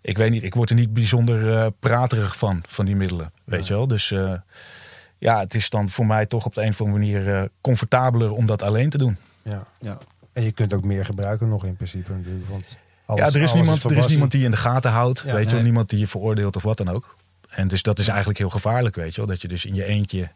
ik 0.00 0.18
weet 0.18 0.30
niet, 0.30 0.42
ik 0.42 0.54
word 0.54 0.70
er 0.70 0.76
niet 0.76 0.92
bijzonder 0.92 1.58
eh, 1.58 1.66
praterig 1.80 2.36
van, 2.36 2.62
van 2.66 2.84
die 2.84 2.96
middelen. 2.96 3.32
Weet 3.44 3.66
je 3.66 3.74
wel? 3.74 3.86
Dus 3.86 4.10
eh, 4.10 4.32
ja, 5.18 5.40
het 5.40 5.54
is 5.54 5.70
dan 5.70 5.88
voor 5.88 6.06
mij 6.06 6.26
toch 6.26 6.46
op 6.46 6.54
de 6.54 6.62
een 6.62 6.68
of 6.68 6.80
andere 6.80 6.98
manier 6.98 7.34
eh, 7.34 7.42
comfortabeler 7.60 8.32
om 8.32 8.46
dat 8.46 8.62
alleen 8.62 8.90
te 8.90 8.98
doen. 8.98 9.16
Ja. 9.42 9.66
Ja. 9.80 9.98
En 10.34 10.42
je 10.42 10.52
kunt 10.52 10.74
ook 10.74 10.84
meer 10.84 11.04
gebruiken 11.04 11.48
nog 11.48 11.66
in 11.66 11.76
principe 11.76 12.12
natuurlijk. 12.12 12.48
Want 12.48 12.64
alles, 13.06 13.20
ja, 13.20 13.38
er 13.38 13.44
is, 13.44 13.52
niemand, 13.52 13.84
er 13.84 13.96
is 13.96 14.06
niemand 14.06 14.30
die 14.30 14.40
je 14.40 14.46
in 14.46 14.52
de 14.52 14.56
gaten 14.56 14.90
houdt. 14.90 15.22
Ja, 15.26 15.34
weet 15.34 15.48
je 15.48 15.54
nee. 15.54 15.64
niemand 15.64 15.90
die 15.90 15.98
je 15.98 16.08
veroordeelt 16.08 16.56
of 16.56 16.62
wat 16.62 16.76
dan 16.76 16.88
ook. 16.88 17.16
En 17.48 17.68
dus 17.68 17.82
dat 17.82 17.98
is 17.98 18.08
eigenlijk 18.08 18.38
heel 18.38 18.50
gevaarlijk, 18.50 18.96
weet 18.96 19.14
je 19.14 19.16
wel. 19.16 19.30
Dat 19.30 19.42
je 19.42 19.48
dus 19.48 19.64
in 19.64 19.74
je 19.74 19.84
eentje 19.84 20.30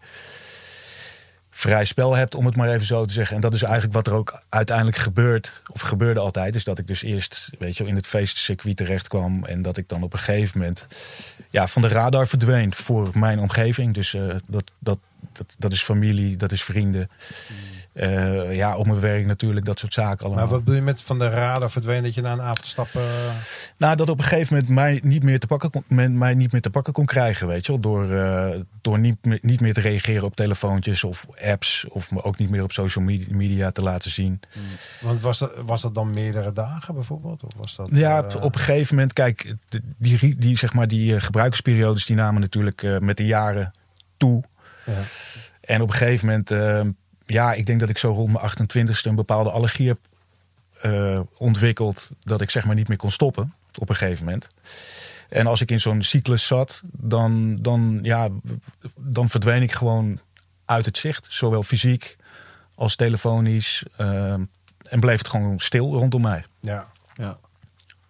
vrij 1.50 1.84
spel 1.84 2.14
hebt, 2.14 2.34
om 2.34 2.46
het 2.46 2.56
maar 2.56 2.68
even 2.68 2.86
zo 2.86 3.04
te 3.04 3.12
zeggen. 3.12 3.36
En 3.36 3.42
dat 3.42 3.54
is 3.54 3.62
eigenlijk 3.62 3.94
wat 3.94 4.06
er 4.06 4.12
ook 4.12 4.42
uiteindelijk 4.48 4.96
gebeurt, 4.96 5.62
of 5.72 5.80
gebeurde 5.80 6.20
altijd. 6.20 6.54
Is 6.54 6.64
dat 6.64 6.78
ik 6.78 6.86
dus 6.86 7.02
eerst, 7.02 7.50
weet 7.58 7.76
je 7.76 7.82
wel, 7.82 7.92
in 7.92 7.98
het 7.98 8.06
feestcircuit 8.06 8.76
terecht 8.76 9.08
kwam. 9.08 9.44
En 9.44 9.62
dat 9.62 9.76
ik 9.76 9.88
dan 9.88 10.02
op 10.02 10.12
een 10.12 10.18
gegeven 10.18 10.58
moment 10.58 10.86
ja, 11.50 11.66
van 11.66 11.82
de 11.82 11.88
radar 11.88 12.26
verdween 12.26 12.74
voor 12.74 13.10
mijn 13.14 13.38
omgeving. 13.38 13.94
Dus 13.94 14.14
eh, 14.14 14.34
dat, 14.46 14.70
dat, 14.78 14.98
dat, 15.32 15.54
dat 15.58 15.72
is 15.72 15.82
familie, 15.82 16.36
dat 16.36 16.52
is 16.52 16.64
vrienden. 16.64 17.10
Eh, 17.92 18.56
ja, 18.56 18.76
op 18.76 18.86
mijn 18.86 19.00
werk 19.00 19.26
natuurlijk, 19.26 19.66
dat 19.66 19.78
soort 19.78 19.92
zaken 19.92 20.24
allemaal. 20.26 20.44
Maar 20.44 20.52
wat 20.52 20.58
bedoel 20.64 20.74
je 20.74 20.82
met 20.82 21.02
van 21.02 21.18
de 21.18 21.28
radar 21.28 21.70
verdwenen 21.70 22.02
dat 22.02 22.14
je 22.14 22.20
na 22.20 22.32
een 22.32 22.40
avond 22.40 22.66
stappen... 22.66 23.02
Nou, 23.76 23.96
dat 23.96 24.08
op 24.08 24.18
een 24.18 24.24
gegeven 24.24 24.54
moment 24.54 24.72
mij 24.74 25.00
niet 25.02 25.22
meer 25.22 25.38
te 25.38 25.46
pakken 25.46 25.70
kon, 25.70 25.84
men 25.88 26.18
mij 26.18 26.34
niet 26.34 26.52
meer 26.52 26.60
te 26.60 26.70
pakken 26.70 26.92
kon 26.92 27.04
krijgen, 27.04 27.46
weet 27.46 27.66
je 27.66 27.72
wel. 27.72 27.80
Door, 27.80 28.10
eh, 28.12 28.60
door 28.80 28.98
niet, 28.98 29.16
meer- 29.24 29.38
niet 29.42 29.60
meer 29.60 29.74
te 29.74 29.80
reageren 29.80 30.24
op 30.24 30.36
telefoontjes 30.36 31.04
of 31.04 31.26
apps. 31.44 31.86
Of 31.88 32.10
me 32.10 32.22
ook 32.24 32.38
niet 32.38 32.50
meer 32.50 32.62
op 32.62 32.72
social 32.72 33.04
media, 33.28 33.70
te 33.70 33.80
laten 33.82 34.10
zien. 34.10 34.40
Want 35.00 35.20
was 35.20 35.38
dat, 35.38 35.52
was 35.64 35.80
dat 35.82 35.94
dan 35.94 36.10
meerdere 36.14 36.52
dagen 36.52 36.94
bijvoorbeeld? 36.94 37.42
Of 37.44 37.50
was 37.56 37.76
dat, 37.76 37.88
Ja, 37.92 38.24
eh, 38.24 38.42
op 38.42 38.54
een 38.54 38.60
gegeven 38.60 38.94
moment, 38.94 39.12
kijk, 39.12 39.54
die, 39.68 40.18
die, 40.18 40.36
die, 40.38 40.58
zeg 40.58 40.72
maar, 40.72 40.88
die 40.88 41.14
eh, 41.14 41.20
gebruikersperiodes 41.20 42.06
die 42.06 42.16
namen 42.16 42.40
natuurlijk 42.40 42.82
eh, 42.82 42.98
met 42.98 43.16
de 43.16 43.26
jaren 43.26 43.70
toe. 44.16 44.44
ja. 44.86 44.92
En 45.60 45.80
op 45.82 45.88
een 45.88 45.94
gegeven 45.94 46.26
moment, 46.26 46.50
eh, 46.50 46.80
ja, 47.30 47.52
ik 47.52 47.66
denk 47.66 47.80
dat 47.80 47.88
ik 47.88 47.98
zo 47.98 48.12
rond 48.12 48.32
mijn 48.32 48.50
28ste 48.50 49.02
een 49.02 49.14
bepaalde 49.14 49.50
allergie 49.50 49.88
heb 49.88 49.98
eh, 50.80 51.20
ontwikkeld. 51.36 52.10
Dat 52.18 52.40
ik 52.40 52.50
zeg 52.50 52.64
maar 52.64 52.74
niet 52.74 52.88
meer 52.88 52.96
kon 52.96 53.10
stoppen 53.10 53.54
op 53.78 53.88
een 53.88 53.96
gegeven 53.96 54.24
moment. 54.24 54.48
En 55.28 55.46
als 55.46 55.60
ik 55.60 55.70
in 55.70 55.80
zo'n 55.80 56.02
cyclus 56.02 56.46
zat, 56.46 56.82
dan, 56.84 57.56
dan, 57.62 57.98
ja, 58.02 58.28
dan 58.96 59.28
verdween 59.30 59.62
ik 59.62 59.72
gewoon 59.72 60.20
uit 60.64 60.84
het 60.84 60.98
zicht. 60.98 61.26
Zowel 61.28 61.62
fysiek 61.62 62.16
als 62.74 62.96
telefonisch. 62.96 63.84
eh, 63.96 64.32
en 64.82 65.00
bleef 65.00 65.18
het 65.18 65.28
gewoon 65.28 65.58
stil 65.58 65.92
rondom 65.94 66.22
mij. 66.22 66.44
ja. 66.60 66.88
Ja. 67.14 67.38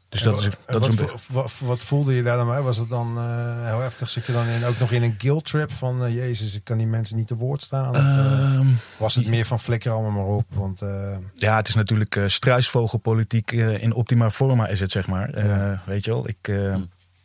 Dus 0.09 0.23
En 0.23 0.31
dat 0.31 0.38
is, 0.38 0.45
dat 0.67 0.81
wat, 0.81 0.93
is 0.93 1.00
een 1.00 1.09
vo- 1.09 1.33
wat, 1.33 1.53
wat 1.59 1.79
voelde 1.79 2.15
je 2.15 2.23
daar 2.23 2.37
dan 2.37 2.47
bij? 2.47 2.61
Was 2.61 2.77
het 2.77 2.88
dan 2.88 3.19
eh, 3.19 3.67
heel 3.67 3.81
heftig? 3.81 4.09
Zit 4.09 4.27
je 4.27 4.33
dan 4.33 4.47
in, 4.47 4.65
ook 4.65 4.79
nog 4.79 4.91
in 4.91 5.03
een 5.03 5.15
guilt 5.19 5.45
trip 5.45 5.73
van... 5.73 6.05
eh, 6.05 6.15
Jezus, 6.15 6.55
ik 6.55 6.65
kan 6.65 6.79
die 6.79 6.87
mensen 6.87 7.17
niet 7.17 7.27
te 7.27 7.35
woord 7.37 7.62
staan? 7.62 7.91
Of, 7.91 7.97
eh, 7.97 8.55
Ehm, 8.55 8.67
was 8.97 9.15
het 9.15 9.27
meer 9.27 9.45
van 9.45 9.61
flikker 9.61 9.93
allemaal 9.93 10.11
maar 10.11 10.35
op? 10.37 10.45
Want 10.49 10.83
eh, 10.83 11.17
Ja, 11.35 11.57
het 11.57 11.69
is 11.69 11.75
natuurlijk 11.75 12.21
struisvogelpolitiek 12.27 13.50
in 13.53 13.93
optima 13.93 14.31
forma 14.31 14.67
is 14.69 14.81
het, 14.81 14.91
zeg 14.91 15.07
maar. 15.07 15.29
Eh, 15.31 15.45
Ja. 15.45 15.83
Weet 15.87 16.05
je 16.05 16.11
wel, 16.11 16.29
ik, 16.29 16.49
eh, 16.49 16.77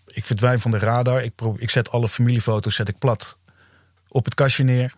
ik 0.08 0.26
verdwijn 0.26 0.60
van 0.60 0.72
de 0.72 0.78
radar. 0.78 1.24
Ik, 1.24 1.34
ik 1.58 1.70
zet 1.70 1.92
alle 1.92 2.10
familiefoto's 2.10 2.76
zet 2.76 2.88
ik 2.90 2.98
plat 2.98 3.38
op 4.08 4.26
het 4.26 4.34
kastje 4.36 4.64
neer. 4.64 4.94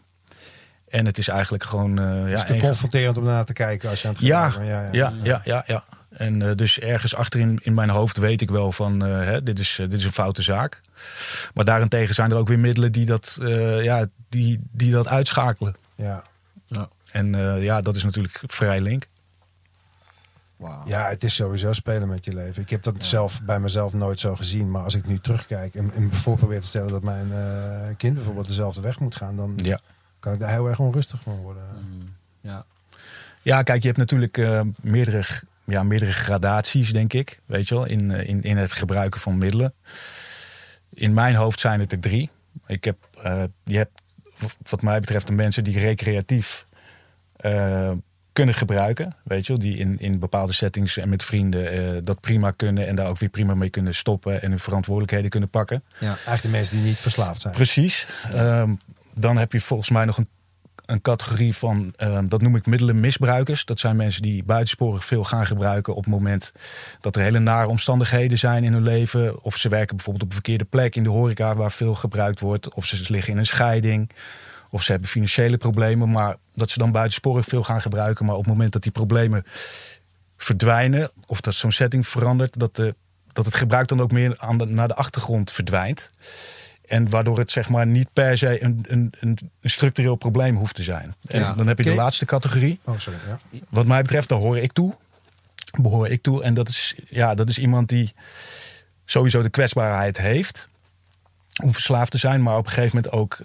En 0.87 1.05
het 1.05 1.17
is 1.17 1.27
eigenlijk 1.27 1.63
gewoon... 1.63 1.99
eh 1.99 2.23
is 2.23 2.29
ja, 2.31 2.37
het 2.37 2.47
te 2.47 2.53
één- 2.53 2.61
confronterend 2.61 3.17
om 3.17 3.23
daarna 3.25 3.43
te 3.43 3.53
kijken 3.53 3.89
als 3.89 4.01
je 4.01 4.07
aan 4.07 4.13
het 4.13 4.23
ja, 4.23 4.49
gebruiken 4.49 4.91
bent? 4.91 5.23
ja, 5.23 5.23
ja, 5.23 5.41
ja, 5.45 5.63
ja. 5.67 5.83
En 6.17 6.41
eh, 6.41 6.55
dus 6.55 6.79
ergens 6.79 7.15
achterin 7.15 7.59
in 7.63 7.73
mijn 7.73 7.89
hoofd 7.89 8.17
weet 8.17 8.41
ik 8.41 8.49
wel 8.49 8.71
van... 8.71 9.05
eh, 9.05 9.11
hè, 9.23 9.43
dit, 9.43 9.59
is, 9.59 9.79
eh, 9.79 9.89
dit 9.89 9.99
is 9.99 10.05
een 10.05 10.11
foute 10.11 10.41
zaak. 10.41 10.81
Maar 11.53 11.65
daarentegen 11.65 12.15
zijn 12.15 12.31
er 12.31 12.37
ook 12.37 12.47
weer 12.47 12.59
middelen 12.59 12.91
die 12.91 13.05
dat, 13.05 13.37
eh, 13.41 13.83
ja, 13.83 14.05
die, 14.29 14.59
die 14.71 14.91
dat 14.91 15.07
uitschakelen. 15.07 15.75
ja. 15.95 16.23
En 17.11 17.35
eh, 17.35 17.63
ja, 17.63 17.81
dat 17.81 17.95
is 17.95 18.03
natuurlijk 18.03 18.41
vrij 18.47 18.79
link. 18.81 19.07
Wauw. 20.57 20.81
Ja, 20.85 21.07
het 21.09 21.23
is 21.23 21.35
sowieso 21.35 21.73
spelen 21.73 22.07
met 22.07 22.25
je 22.25 22.33
leven. 22.33 22.61
Ik 22.61 22.69
heb 22.69 22.83
dat 22.83 22.95
zelf 22.97 23.41
bij 23.43 23.59
mezelf 23.59 23.93
nooit 23.93 24.19
zo 24.19 24.35
gezien. 24.35 24.71
Maar 24.71 24.83
als 24.83 24.93
ik 24.95 25.07
nu 25.07 25.19
terugkijk 25.19 25.75
en, 25.75 25.91
en 25.95 26.03
me 26.07 26.11
voor 26.15 26.37
probeer 26.37 26.61
te 26.61 26.67
stellen 26.67 26.87
dat 26.91 27.03
mijn 27.03 27.31
eh, 27.31 27.95
kind 27.97 28.13
bijvoorbeeld 28.13 28.47
dezelfde 28.47 28.81
weg 28.81 28.99
moet 28.99 29.15
gaan, 29.15 29.35
dan 29.35 29.53
Ja. 29.63 29.79
kan 30.19 30.33
ik 30.33 30.39
daar 30.39 30.49
heel 30.51 30.67
erg 30.67 30.79
onrustig 30.79 31.21
van 31.23 31.35
worden. 31.37 31.63
Mm, 31.89 32.13
ja. 32.41 32.65
Ja, 33.41 33.63
kijk, 33.63 33.81
je 33.81 33.87
hebt 33.87 33.99
natuurlijk 33.99 34.37
eh, 34.37 34.61
meerdere, 34.81 35.23
ja, 35.65 35.83
meerdere 35.83 36.13
gradaties, 36.13 36.93
denk 36.93 37.13
ik. 37.13 37.39
Weet 37.45 37.67
je 37.67 37.75
wel, 37.75 37.85
in, 37.85 38.11
eh, 38.11 38.27
in, 38.29 38.41
in 38.41 38.57
het 38.57 38.71
gebruiken 38.71 39.21
van 39.21 39.37
middelen. 39.37 39.73
In 40.93 41.13
mijn 41.13 41.35
hoofd 41.35 41.59
zijn 41.59 41.79
het 41.79 41.91
er 41.91 41.99
drie. 41.99 42.29
Ik 42.67 42.83
heb, 42.83 42.97
eh, 43.23 43.43
je 43.63 43.77
hebt, 43.77 44.01
wat 44.69 44.81
mij 44.81 44.99
betreft, 44.99 45.27
de 45.27 45.33
mensen 45.33 45.63
die 45.63 45.79
recreatief 45.79 46.65
eh, 47.35 47.91
kunnen 48.33 48.55
gebruiken. 48.55 49.15
Weet 49.23 49.45
je 49.45 49.53
wel, 49.53 49.61
die 49.61 49.77
in, 49.77 49.99
in 49.99 50.19
bepaalde 50.19 50.53
settings 50.53 50.97
en 50.97 51.09
met 51.09 51.23
vrienden 51.23 51.71
eh, 51.71 52.01
dat 52.03 52.19
prima 52.19 52.51
kunnen. 52.51 52.87
En 52.87 52.95
daar 52.95 53.07
ook 53.07 53.17
weer 53.17 53.29
prima 53.29 53.55
mee 53.55 53.69
kunnen 53.69 53.95
stoppen 53.95 54.41
en 54.41 54.49
hun 54.49 54.59
verantwoordelijkheden 54.59 55.29
kunnen 55.29 55.49
pakken. 55.49 55.83
Eigenlijk 55.99 56.41
de 56.41 56.49
mensen 56.49 56.77
die 56.77 56.85
niet 56.85 56.97
verslaafd 56.97 57.41
zijn. 57.41 57.53
Precies. 57.53 58.07
Ehm, 58.31 58.75
dan 59.15 59.37
heb 59.37 59.51
je 59.51 59.61
volgens 59.61 59.89
mij 59.89 60.05
nog 60.05 60.17
een, 60.17 60.27
een 60.85 61.01
categorie 61.01 61.55
van, 61.55 61.93
ehm, 61.95 62.27
dat 62.27 62.41
noem 62.41 62.55
ik 62.55 62.65
middelenmisbruikers. 62.65 63.65
Dat 63.65 63.79
zijn 63.79 63.95
mensen 63.95 64.21
die 64.21 64.43
buitensporig 64.43 65.05
veel 65.05 65.23
gaan 65.23 65.45
gebruiken 65.45 65.95
op 65.95 66.03
het 66.03 66.13
moment 66.13 66.51
dat 67.01 67.15
er 67.15 67.21
hele 67.21 67.39
nare 67.39 67.67
omstandigheden 67.67 68.37
zijn 68.37 68.63
in 68.63 68.73
hun 68.73 68.83
leven. 68.83 69.43
Of 69.43 69.57
ze 69.57 69.69
werken 69.69 69.95
bijvoorbeeld 69.95 70.23
op 70.23 70.29
een 70.29 70.43
verkeerde 70.43 70.65
plek 70.65 70.95
in 70.95 71.03
de 71.03 71.09
horeca 71.09 71.55
waar 71.55 71.71
veel 71.71 71.93
gebruikt 71.93 72.39
wordt. 72.39 72.73
Of 72.73 72.85
ze 72.85 73.05
liggen 73.07 73.33
in 73.33 73.39
een 73.39 73.45
scheiding. 73.45 74.11
Of 74.69 74.83
ze 74.83 74.91
hebben 74.91 75.09
financiële 75.09 75.57
problemen, 75.57 76.11
maar 76.11 76.35
dat 76.53 76.69
ze 76.69 76.77
dan 76.77 76.91
buitensporig 76.91 77.45
veel 77.45 77.63
gaan 77.63 77.81
gebruiken. 77.81 78.25
Maar 78.25 78.35
op 78.35 78.41
het 78.41 78.51
moment 78.51 78.71
dat 78.71 78.83
die 78.83 78.91
problemen 78.91 79.43
verdwijnen, 80.37 81.11
of 81.25 81.41
dat 81.41 81.53
zo'n 81.53 81.71
setting 81.71 82.07
verandert, 82.07 82.59
dat, 82.59 82.75
de, 82.75 82.95
dat 83.33 83.45
het 83.45 83.55
gebruik 83.55 83.87
dan 83.87 84.01
ook 84.01 84.11
meer 84.11 84.37
naar 84.67 84.87
de 84.87 84.95
achtergrond 84.95 85.51
verdwijnt. 85.51 86.09
En 86.87 87.09
waardoor 87.09 87.37
het 87.37 87.51
zeg 87.51 87.69
maar 87.69 87.87
niet 87.87 88.07
per 88.13 88.37
se 88.37 88.63
een, 88.63 88.85
een, 88.87 89.13
een 89.19 89.37
structureel 89.61 90.15
probleem 90.15 90.55
hoeft 90.55 90.75
te 90.75 90.83
zijn. 90.83 91.15
En 91.27 91.39
Ja. 91.39 91.53
dan 91.53 91.67
heb 91.67 91.77
je 91.77 91.83
de 91.83 91.95
laatste 91.95 92.25
categorie. 92.25 92.79
Oh, 92.83 92.99
sorry. 92.99 93.19
Ja. 93.27 93.59
Wat 93.69 93.85
mij 93.85 94.01
betreft, 94.01 94.29
daar 94.29 94.39
hoor 94.39 94.57
ik 94.57 94.71
toe. 94.73 94.93
Behoor 95.81 96.07
ik 96.07 96.21
toe. 96.21 96.43
En 96.43 96.53
dat 96.53 96.69
is, 96.69 96.95
ja, 97.09 97.33
dat 97.35 97.49
is 97.49 97.57
iemand 97.57 97.89
die 97.89 98.13
sowieso 99.05 99.41
de 99.41 99.49
kwetsbaarheid 99.49 100.17
heeft 100.17 100.67
om 101.63 101.73
verslaafd 101.73 102.11
te 102.11 102.17
zijn, 102.17 102.43
maar 102.43 102.57
op 102.57 102.65
een 102.65 102.71
gegeven 102.71 102.95
moment 102.95 103.13
ook 103.13 103.37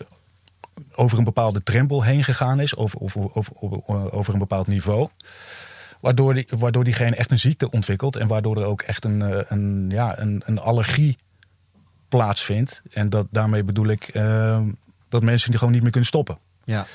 over 0.95 1.19
een 1.19 1.25
bepaalde 1.25 1.63
drempel 1.63 2.03
heen 2.03 2.25
gegaan 2.25 2.61
is, 2.61 2.75
of, 2.75 2.95
of, 2.95 3.17
of, 3.17 3.49
of- 3.49 3.89
over 4.13 4.33
een 4.33 4.39
bepaald 4.39 4.67
niveau. 4.67 5.09
Waardoor, 6.01 6.35
die, 6.35 6.49
waardoor 6.59 6.85
diegene 6.85 7.17
echt 7.17 7.31
een 7.31 7.39
ziekte 7.39 7.71
ontwikkelt 7.71 8.17
en 8.17 8.27
waardoor 8.29 8.57
er 8.61 8.65
ook 8.67 8.83
echt 8.83 9.05
een, 9.05 9.23
eh, 9.23 9.39
een, 9.49 9.87
ja, 9.91 10.19
een, 10.19 10.43
een 10.45 10.59
allergie 10.59 11.19
plaatsvindt. 12.11 12.83
En 12.93 13.09
dat, 13.09 13.27
daarmee 13.31 13.65
bedoel 13.65 13.87
ik 13.87 14.09
eh, 14.09 14.61
dat 15.09 15.23
mensen 15.23 15.49
die 15.51 15.59
gewoon 15.59 15.73
niet 15.73 15.83
meer 15.83 15.91
kunnen 15.91 16.09
stoppen. 16.09 16.39
ja. 16.65 16.87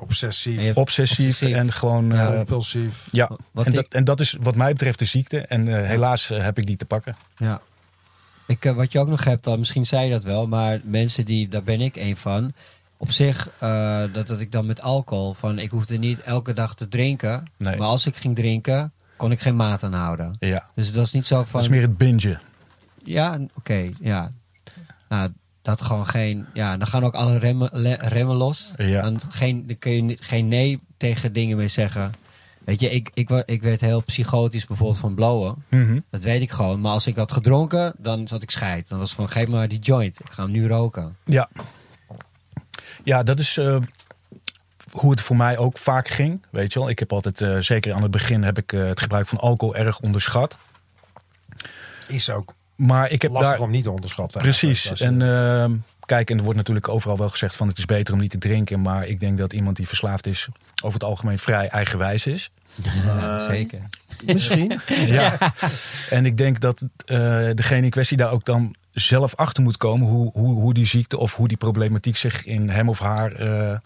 Obsessief, 0.00 0.76
Obsessief, 0.76 1.26
Obsessief. 1.26 1.54
en 1.54 1.72
gewoon. 1.72 2.08
Ja, 2.08 2.28
eh, 2.30 2.36
compulsief. 2.36 3.04
ja, 3.10 3.30
Wat 3.50 3.66
en, 3.66 3.72
ik- 3.72 3.76
dat, 3.78 3.86
en 3.94 4.04
dat 4.04 4.20
is 4.20 4.36
wat 4.40 4.54
mij 4.54 4.72
betreft 4.72 4.98
de 4.98 5.04
ziekte. 5.04 5.40
En 5.40 5.68
eh, 5.68 5.86
helaas 5.86 6.30
eh, 6.30 6.42
heb 6.42 6.58
ik 6.58 6.66
die 6.66 6.76
te 6.76 6.84
pakken. 6.84 7.16
Ja. 7.36 7.60
Ik, 8.46 8.64
eh, 8.64 8.74
wat 8.74 8.92
je 8.92 8.98
ook 8.98 9.08
nog 9.08 9.24
hebt, 9.24 9.44
dan, 9.44 9.58
misschien 9.58 9.86
zei 9.86 10.04
je 10.04 10.10
dat 10.10 10.22
wel, 10.22 10.46
maar 10.46 10.80
mensen 10.84 11.24
die, 11.24 11.48
daar 11.48 11.62
ben 11.62 11.80
ik 11.80 11.96
een 11.96 12.16
van. 12.16 12.52
Op 12.96 13.10
zich, 13.10 13.50
eh, 13.58 14.02
dat, 14.12 14.26
dat 14.26 14.40
ik 14.40 14.52
dan 14.52 14.66
met 14.66 14.80
alcohol, 14.82 15.34
van 15.34 15.58
ik 15.58 15.70
hoefde 15.70 15.96
niet 15.96 16.20
elke 16.20 16.52
dag 16.52 16.74
te 16.74 16.88
drinken. 16.88 17.42
Nee. 17.56 17.76
Maar 17.76 17.88
als 17.88 18.06
ik 18.06 18.16
ging 18.16 18.36
drinken, 18.36 18.92
kon 19.16 19.30
ik 19.32 19.40
geen 19.40 19.56
maat 19.56 19.82
aanhouden. 19.82 20.36
Ja, 20.38 20.66
Dus 20.74 20.92
dat 20.92 21.06
is 21.06 21.12
niet 21.12 21.26
zo 21.26 21.36
van. 21.42 21.52
dat 21.52 21.62
is 21.62 21.68
meer 21.76 21.82
het 21.82 21.96
bingen. 21.98 22.40
Ja, 23.04 23.38
oké, 23.54 23.90
ja. 24.00 24.32
Nou, 25.08 25.30
dat 25.62 25.82
gewoon 25.82 26.06
geen. 26.06 26.46
Ja, 26.54 26.76
dan 26.76 26.86
gaan 26.86 27.04
ook 27.04 27.14
alle 27.14 27.38
remmen, 27.38 27.68
le- 27.72 27.98
remmen 28.00 28.36
los. 28.36 28.72
Ja. 28.76 29.02
Dan, 29.02 29.20
geen, 29.30 29.66
dan 29.66 29.78
kun 29.78 30.08
je 30.08 30.16
geen 30.20 30.48
nee 30.48 30.80
tegen 30.96 31.32
dingen 31.32 31.56
meer 31.56 31.70
zeggen. 31.70 32.12
Weet 32.64 32.80
je, 32.80 32.90
ik, 32.90 33.10
ik, 33.14 33.30
ik 33.30 33.62
werd 33.62 33.80
heel 33.80 34.02
psychotisch 34.04 34.66
bijvoorbeeld 34.66 34.98
van 34.98 35.14
blowen. 35.14 35.64
Mhm. 35.68 36.00
Dat 36.10 36.22
weet 36.22 36.42
ik 36.42 36.50
gewoon. 36.50 36.80
Maar 36.80 36.92
als 36.92 37.06
ik 37.06 37.16
had 37.16 37.32
gedronken, 37.32 37.94
dan 37.98 38.28
zat 38.28 38.42
ik 38.42 38.50
scheid. 38.50 38.88
Dan 38.88 38.98
was 38.98 39.14
van, 39.14 39.28
geef 39.28 39.46
me 39.46 39.56
maar 39.56 39.68
die 39.68 39.78
joint. 39.78 40.20
Ik 40.20 40.30
ga 40.30 40.42
hem 40.42 40.52
nu 40.52 40.66
roken. 40.68 41.16
Ja. 41.24 41.48
Ja, 43.04 43.22
dat 43.22 43.38
is 43.38 43.56
eh, 43.56 43.76
hoe 44.90 45.10
het 45.10 45.20
voor 45.20 45.36
mij 45.36 45.58
ook 45.58 45.78
vaak 45.78 46.08
ging. 46.08 46.46
Weet 46.50 46.72
je 46.72 46.78
wel, 46.78 46.88
ik 46.88 46.98
heb 46.98 47.12
altijd, 47.12 47.40
eh, 47.40 47.58
zeker 47.58 47.92
aan 47.94 48.02
het 48.02 48.10
begin, 48.10 48.42
heb 48.42 48.58
ik 48.58 48.72
eh, 48.72 48.86
het 48.86 49.00
gebruik 49.00 49.28
van 49.28 49.38
alcohol 49.38 49.76
erg 49.76 50.00
onderschat. 50.00 50.56
Is 52.06 52.30
ook 52.30 52.54
Maar 52.78 53.10
ik 53.10 53.22
heb 53.22 53.30
lastig 53.30 53.50
daar. 53.52 53.60
om 53.60 53.70
niet 53.70 53.84
te 53.84 53.90
onderschatten. 53.90 54.40
Precies. 54.40 55.00
En 55.00 55.22
ehm, 55.22 55.72
kijk, 56.06 56.30
en 56.30 56.36
er 56.36 56.42
wordt 56.42 56.58
natuurlijk 56.58 56.88
overal 56.88 57.16
wel 57.18 57.28
gezegd 57.30 57.56
van 57.56 57.68
het 57.68 57.78
is 57.78 57.84
beter 57.84 58.14
om 58.14 58.20
niet 58.20 58.30
te 58.30 58.38
drinken. 58.38 58.80
Maar 58.82 59.06
ik 59.06 59.20
denk 59.20 59.38
dat 59.38 59.52
iemand 59.52 59.76
die 59.76 59.86
verslaafd 59.86 60.26
is, 60.26 60.48
over 60.82 60.98
het 61.00 61.08
algemeen 61.08 61.38
vrij 61.38 61.68
eigenwijs 61.68 62.26
is. 62.26 62.50
Ja, 63.04 63.38
zeker. 63.38 63.80
Misschien. 64.24 64.80
Ja. 65.06 65.38
en 66.10 66.26
ik 66.26 66.36
denk 66.36 66.60
dat 66.60 66.82
eh, 67.06 67.18
degene 67.54 67.84
in 67.84 67.90
kwestie 67.90 68.16
daar 68.16 68.30
ook 68.30 68.44
dan 68.44 68.74
zelf 68.92 69.34
achter 69.34 69.62
moet 69.62 69.76
komen 69.76 70.06
hoe, 70.08 70.30
hoe, 70.32 70.60
hoe 70.60 70.74
die 70.74 70.86
ziekte 70.86 71.18
of 71.18 71.34
hoe 71.34 71.48
die 71.48 71.56
problematiek 71.56 72.16
zich 72.16 72.44
in 72.44 72.68
hem 72.68 72.88
of 72.88 72.98
haar 72.98 73.32
eh, 73.32 73.76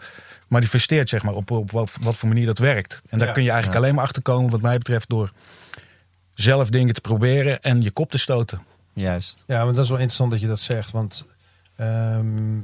manifesteert, 0.49 1.08
zeg 1.08 1.22
maar, 1.22 1.34
op, 1.34 1.50
op 1.50 1.70
wat, 1.70 1.96
wat 2.00 2.16
voor 2.16 2.28
manier 2.28 2.46
dat 2.46 2.58
werkt. 2.58 3.00
En 3.08 3.18
daar 3.18 3.28
Ja. 3.28 3.34
kun 3.34 3.42
je 3.42 3.50
eigenlijk 3.50 3.78
Ja. 3.78 3.84
alleen 3.84 3.94
maar 3.96 4.04
achter 4.04 4.22
komen, 4.22 4.50
wat 4.50 4.61
mij 4.61 4.78
betreft, 4.78 5.08
door 5.08 5.32
zelf 6.34 6.68
dingen 6.68 6.94
te 6.94 7.00
proberen 7.00 7.61
en 7.62 7.82
je 7.82 7.90
kop 7.90 8.11
te 8.11 8.18
stoten. 8.18 8.62
Juist. 8.92 9.42
Ja, 9.46 9.64
maar 9.64 9.72
dat 9.75 9.82
is 9.84 9.88
wel 9.90 9.99
interessant 9.99 10.30
dat 10.30 10.40
je 10.40 10.46
dat 10.46 10.61
zegt. 10.61 10.90
Want 10.90 11.25
ehm, 11.76 12.58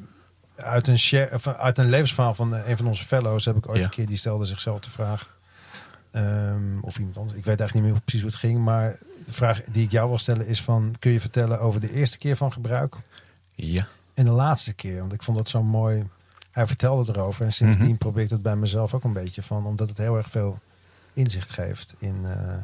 uit, 0.56 0.87
een 0.87 0.99
share, 0.99 1.56
uit 1.56 1.78
een 1.78 1.88
levensverhaal 1.88 2.35
van 2.35 2.54
eh, 2.54 2.68
een 2.68 2.76
van 2.76 2.87
onze 2.87 3.04
fellows 3.04 3.44
heb 3.44 3.56
ik 3.56 3.68
ooit 3.68 3.78
Ja. 3.78 3.85
een 3.85 3.90
keer, 3.90 4.06
die 4.06 4.16
stelde 4.16 4.44
zichzelf 4.44 4.80
de 4.80 4.90
vraag. 4.90 5.37
ehm, 6.11 6.78
of 6.80 6.99
iemand 6.99 7.16
anders, 7.16 7.38
ik 7.38 7.44
weet 7.44 7.61
eigenlijk 7.61 7.75
niet 7.75 7.92
meer 7.92 8.02
precies 8.04 8.20
hoe 8.23 8.30
het 8.30 8.38
ging. 8.40 8.64
Maar 8.64 8.97
de 9.26 9.32
vraag 9.32 9.62
die 9.64 9.85
ik 9.85 9.90
jou 9.90 10.08
wil 10.08 10.18
stellen 10.18 10.47
is 10.47 10.62
van, 10.62 10.94
kun 10.99 11.11
je 11.12 11.20
vertellen 11.20 11.61
over 11.61 11.80
de 11.80 11.92
eerste 11.94 12.18
keer 12.18 12.37
van 12.37 12.52
gebruik 12.52 12.97
Ja. 13.54 13.87
en 14.14 14.25
de 14.25 14.30
laatste 14.30 14.73
keer? 14.73 14.99
Want 15.00 15.12
ik 15.12 15.23
vond 15.23 15.37
dat 15.37 15.49
zo 15.49 15.62
mooi. 15.62 16.06
Hij 16.50 16.66
vertelde 16.66 17.12
erover 17.12 17.44
en 17.44 17.52
sindsdien 17.52 17.87
Mhm. 17.88 17.97
probeer 17.97 18.23
ik 18.23 18.28
dat 18.28 18.42
bij 18.42 18.56
mezelf 18.56 18.94
ook 18.94 19.04
een 19.04 19.12
beetje 19.12 19.42
van. 19.42 19.66
Omdat 19.66 19.88
het 19.88 19.99
heel 19.99 20.16
erg 20.16 20.28
veel 20.30 20.61
inzicht 21.14 21.50
geeft 21.50 21.94
in 21.99 22.25
eh, 22.25 22.56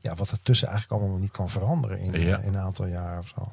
ja, 0.00 0.14
wat 0.14 0.30
er 0.30 0.40
tussen 0.40 0.68
eigenlijk 0.68 1.00
allemaal 1.02 1.18
niet 1.20 1.30
kan 1.30 1.48
veranderen 1.50 1.98
in, 1.98 2.20
Ja. 2.20 2.38
eh, 2.38 2.46
in 2.46 2.54
een 2.54 2.60
aantal 2.60 2.86
jaar 2.86 3.18
of 3.18 3.28
zo. 3.34 3.52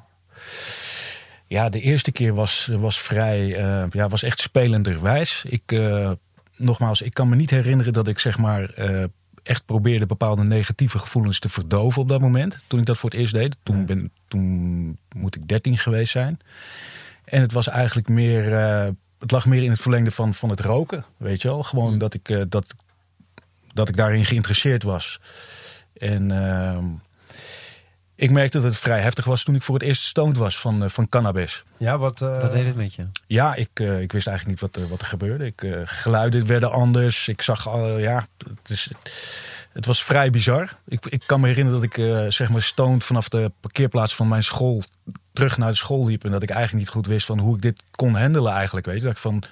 Ja, 1.46 1.68
de 1.68 1.80
eerste 1.80 2.12
keer 2.12 2.34
was, 2.34 2.68
was 2.72 3.00
vrij, 3.00 3.56
eh, 3.56 3.84
ja, 3.90 4.08
was 4.08 4.22
echt 4.22 4.38
spelenderwijs. 4.40 5.44
Ik, 5.48 5.72
eh, 5.72 6.10
nogmaals, 6.56 7.02
ik 7.02 7.14
kan 7.14 7.28
me 7.28 7.36
niet 7.36 7.50
herinneren 7.50 7.92
dat 7.92 8.08
ik 8.08 8.18
zeg 8.18 8.38
maar 8.38 8.70
echt 9.42 9.64
probeerde 9.64 10.06
bepaalde 10.06 10.42
negatieve 10.44 10.98
gevoelens 10.98 11.38
te 11.38 11.48
verdoven 11.48 12.02
op 12.02 12.08
dat 12.08 12.20
moment. 12.20 12.58
Toen 12.66 12.80
ik 12.80 12.86
dat 12.86 12.98
voor 12.98 13.10
het 13.10 13.18
eerst 13.18 13.32
deed. 13.34 13.56
Toen, 13.62 13.86
ben, 13.86 14.12
toen 14.28 14.98
moet 15.16 15.34
ik 15.36 15.48
13 15.48 15.78
geweest 15.78 16.12
zijn. 16.12 16.38
En 17.24 17.40
het 17.40 17.52
was 17.52 17.68
eigenlijk 17.68 18.08
meer, 18.08 18.52
het 19.18 19.30
lag 19.30 19.46
meer 19.46 19.62
in 19.62 19.70
het 19.70 19.80
verlengde 19.80 20.10
van, 20.10 20.34
van 20.34 20.48
het 20.50 20.60
roken. 20.60 21.04
Weet 21.16 21.42
je 21.42 21.48
wel, 21.48 21.62
gewoon 21.62 21.98
dat 21.98 22.14
ik, 22.14 22.46
dat, 22.48 22.74
dat 23.72 23.88
ik 23.88 23.96
daarin 23.96 24.24
geïnteresseerd 24.24 24.82
was. 24.82 25.20
En 25.98 26.30
ehm, 26.30 26.84
ik 28.14 28.30
merkte 28.30 28.60
dat 28.60 28.66
het 28.70 28.78
vrij 28.80 29.00
heftig 29.00 29.24
was 29.24 29.42
toen 29.42 29.54
ik 29.54 29.62
voor 29.62 29.74
het 29.74 29.84
eerst 29.84 30.02
stoned 30.02 30.36
was 30.36 30.58
van, 30.58 30.82
eh, 30.84 30.88
van 30.88 31.08
cannabis. 31.08 31.64
Ja, 31.76 31.98
wat, 31.98 32.20
eh, 32.22 32.40
Wat 32.40 32.52
deed 32.52 32.66
het 32.66 32.76
met 32.76 32.94
je? 32.94 33.06
Ja, 33.26 33.54
ik, 33.54 33.68
eh, 33.74 34.00
ik 34.00 34.12
wist 34.12 34.26
eigenlijk 34.26 34.60
niet 34.60 34.72
wat, 34.72 34.82
er- 34.82 34.88
wat 34.88 35.00
er 35.00 35.06
gebeurde. 35.06 35.46
Ik, 35.46 35.66
geluiden 35.84 36.46
werden 36.46 36.70
anders. 36.72 37.28
Ik 37.28 37.42
zag, 37.42 37.68
al 37.68 37.98
ja, 37.98 38.26
het, 38.62 38.70
is, 38.70 38.90
het 39.72 39.86
was 39.86 40.02
vrij 40.04 40.30
bizar. 40.30 40.76
Ik, 40.86 41.06
ik 41.06 41.22
kan 41.26 41.40
me 41.40 41.46
herinneren 41.46 41.80
dat 41.80 41.90
ik 41.90 41.98
eh, 41.98 42.26
zeg 42.28 42.48
maar 42.48 42.62
stoned 42.62 43.04
vanaf 43.04 43.28
de 43.28 43.52
parkeerplaats 43.60 44.14
van 44.14 44.28
mijn 44.28 44.42
school 44.44 44.82
terug 45.32 45.56
naar 45.58 45.70
de 45.70 45.76
school 45.76 46.06
liep. 46.06 46.24
En 46.24 46.30
dat 46.30 46.42
ik 46.42 46.50
eigenlijk 46.50 46.84
niet 46.84 46.94
goed 46.94 47.06
wist 47.06 47.26
van 47.26 47.38
hoe 47.38 47.56
ik 47.56 47.62
dit 47.62 47.82
kon 47.90 48.14
handelen 48.14 48.52
eigenlijk. 48.52 48.86
Weet 48.86 48.96
je, 48.98 49.02
dat 49.02 49.12
ik 49.12 49.18
van 49.18 49.42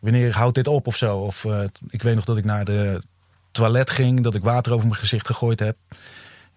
wanneer 0.00 0.32
houdt 0.34 0.54
dit 0.54 0.66
op 0.68 0.86
of 0.86 0.96
zo. 0.96 1.16
Of 1.18 1.44
eh, 1.44 1.60
ik 1.88 2.02
weet 2.02 2.14
nog 2.14 2.24
dat 2.24 2.36
ik 2.36 2.44
naar 2.44 2.64
de 2.64 3.00
toilet 3.52 3.90
ging, 3.90 4.22
dat 4.22 4.34
ik 4.34 4.42
water 4.42 4.72
over 4.72 4.86
mijn 4.86 5.00
gezicht 5.00 5.26
gegooid 5.26 5.60
heb. 5.60 5.76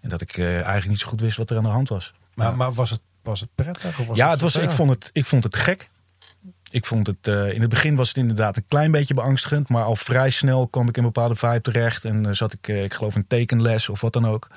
En 0.00 0.08
dat 0.08 0.20
ik 0.20 0.36
eh, 0.36 0.54
eigenlijk 0.54 0.88
niet 0.88 1.00
zo 1.00 1.08
goed 1.08 1.20
wist 1.20 1.36
wat 1.36 1.50
er 1.50 1.56
aan 1.56 1.62
de 1.62 1.68
hand 1.68 1.88
was. 1.88 2.14
Maar, 2.34 2.56
maar 2.56 2.72
was, 2.72 2.90
het, 2.90 3.00
was 3.22 3.40
het 3.40 3.48
prettig? 3.54 4.00
Of 4.00 4.06
was 4.06 4.16
ja, 4.16 4.30
het 4.30 4.40
was, 4.40 4.56
ik, 4.56 4.70
vond 4.70 4.90
het, 4.90 5.10
ik 5.12 5.26
vond 5.26 5.44
het 5.44 5.56
gek. 5.56 5.90
Ik 6.70 6.86
vond 6.86 7.06
het, 7.06 7.28
eh, 7.28 7.52
in 7.52 7.60
het 7.60 7.70
begin 7.70 7.96
was 7.96 8.08
het 8.08 8.16
inderdaad 8.16 8.56
een 8.56 8.66
klein 8.68 8.90
beetje 8.90 9.14
beangstigend. 9.14 9.68
Maar 9.68 9.84
al 9.84 9.96
vrij 9.96 10.30
snel 10.30 10.68
kwam 10.68 10.88
ik 10.88 10.96
in 10.96 11.04
een 11.04 11.12
bepaalde 11.12 11.36
vibe 11.36 11.60
terecht. 11.60 12.04
En 12.04 12.26
eh, 12.26 12.32
zat 12.32 12.52
ik, 12.52 12.68
eh, 12.68 12.84
ik 12.84 12.94
geloof, 12.94 13.14
een 13.14 13.26
tekenles 13.26 13.88
of 13.88 14.00
wat 14.00 14.12
dan 14.12 14.26
ook. 14.26 14.48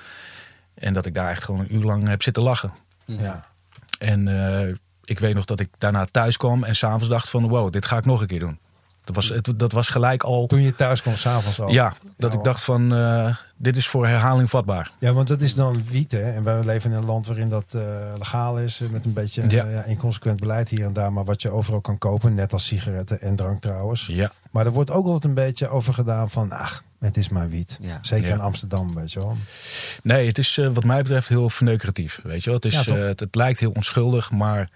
En 0.73 0.93
dat 0.93 1.05
ik 1.05 1.13
daar 1.13 1.29
echt 1.29 1.43
gewoon 1.43 1.59
een 1.59 1.75
uur 1.75 1.83
lang 1.83 2.07
heb 2.07 2.23
zitten 2.23 2.43
lachen. 2.43 2.73
Ja. 3.05 3.47
En 3.99 4.27
eh, 4.27 4.75
ik 5.03 5.19
weet 5.19 5.35
nog 5.35 5.45
dat 5.45 5.59
ik 5.59 5.69
daarna 5.77 6.05
thuis 6.05 6.37
kwam 6.37 6.63
en 6.63 6.75
s'avonds 6.75 7.07
dacht 7.07 7.29
van... 7.29 7.47
wow, 7.47 7.71
dit 7.71 7.85
ga 7.85 7.97
ik 7.97 8.05
nog 8.05 8.21
een 8.21 8.27
keer 8.27 8.39
doen. 8.39 8.59
Dat 9.13 9.17
was, 9.23 9.29
het, 9.29 9.59
dat 9.59 9.71
was 9.71 9.89
gelijk 9.89 10.23
al. 10.23 10.47
Toen 10.47 10.61
je 10.61 10.75
thuis 10.75 11.01
kwam, 11.01 11.15
s'avonds 11.15 11.61
al. 11.61 11.69
Ja, 11.69 11.93
dat 12.17 12.31
Ja, 12.31 12.37
ik 12.37 12.43
dacht 12.43 12.63
van, 12.63 12.93
eh, 12.93 13.35
dit 13.57 13.77
is 13.77 13.87
voor 13.87 14.07
herhaling 14.07 14.49
vatbaar. 14.49 14.91
Ja, 14.99 15.13
want 15.13 15.27
dat 15.27 15.41
is 15.41 15.55
dan 15.55 15.83
wiet, 15.89 16.11
hè. 16.11 16.31
En 16.31 16.43
wij 16.43 16.63
leven 16.63 16.91
in 16.91 16.97
een 16.97 17.05
land 17.05 17.27
waarin 17.27 17.49
dat 17.49 17.73
eh, 17.73 17.81
legaal 18.17 18.59
is. 18.59 18.81
eh, 18.81 18.89
Met 18.89 19.05
een 19.05 19.13
beetje 19.13 19.43
Ja. 19.47 19.65
ja, 19.65 19.83
inconsequent 19.83 20.39
beleid 20.39 20.69
hier 20.69 20.85
en 20.85 20.93
daar. 20.93 21.13
Maar 21.13 21.23
wat 21.25 21.41
je 21.41 21.51
overal 21.51 21.81
kan 21.81 21.97
kopen. 21.97 22.33
Net 22.33 22.53
als 22.53 22.65
sigaretten 22.65 23.21
en 23.21 23.35
drank 23.35 23.61
trouwens. 23.61 24.05
Ja, 24.07 24.31
Maar 24.51 24.65
er 24.65 24.71
wordt 24.71 24.91
ook 24.91 25.05
altijd 25.05 25.23
een 25.23 25.33
beetje 25.33 25.67
over 25.69 25.93
gedaan 25.93 26.29
van... 26.29 26.51
Ach, 26.51 26.83
het 26.99 27.17
is 27.17 27.29
maar 27.29 27.49
wiet. 27.49 27.77
Ja. 27.81 27.97
Zeker 28.01 28.27
Ja. 28.27 28.33
in 28.33 28.39
Amsterdam, 28.41 28.95
weet 28.95 29.11
je 29.11 29.19
wel. 29.19 29.37
nee, 30.03 30.27
het 30.27 30.37
is 30.37 30.57
eh, 30.57 30.67
wat 30.73 30.83
mij 30.83 31.01
betreft 31.01 31.27
heel 31.27 31.49
verneukeratief. 31.49 32.19
Weet 32.23 32.43
je 32.43 32.49
wel? 32.49 32.55
Het, 32.55 32.65
is, 32.73 32.83
Ja, 32.85 32.95
eh, 32.95 33.01
het, 33.07 33.19
het 33.19 33.35
lijkt 33.35 33.59
heel 33.59 33.71
onschuldig, 33.71 34.31
maar 34.31 34.69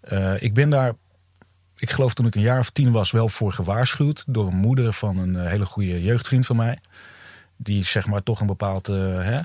eh, 0.00 0.42
ik 0.42 0.54
ben 0.54 0.70
daar, 0.70 0.92
ik 1.84 1.90
geloof 1.90 2.14
toen 2.14 2.26
ik 2.26 2.34
een 2.34 2.40
jaar 2.40 2.58
of 2.58 2.70
tien 2.70 2.92
was, 2.92 3.10
wel 3.10 3.28
voor 3.28 3.52
gewaarschuwd. 3.52 4.24
Door 4.26 4.46
een 4.46 4.56
moeder 4.56 4.92
van 4.92 5.18
een 5.18 5.36
eh, 5.36 5.48
hele 5.48 5.66
goede 5.66 6.02
jeugdvriend 6.02 6.46
van 6.46 6.56
mij. 6.56 6.78
Die 7.56 7.84
zeg 7.84 8.06
maar 8.06 8.22
toch 8.22 8.40
een 8.40 8.46
bepaald 8.46 8.88
eh, 8.88 8.96
hè, 8.96 9.40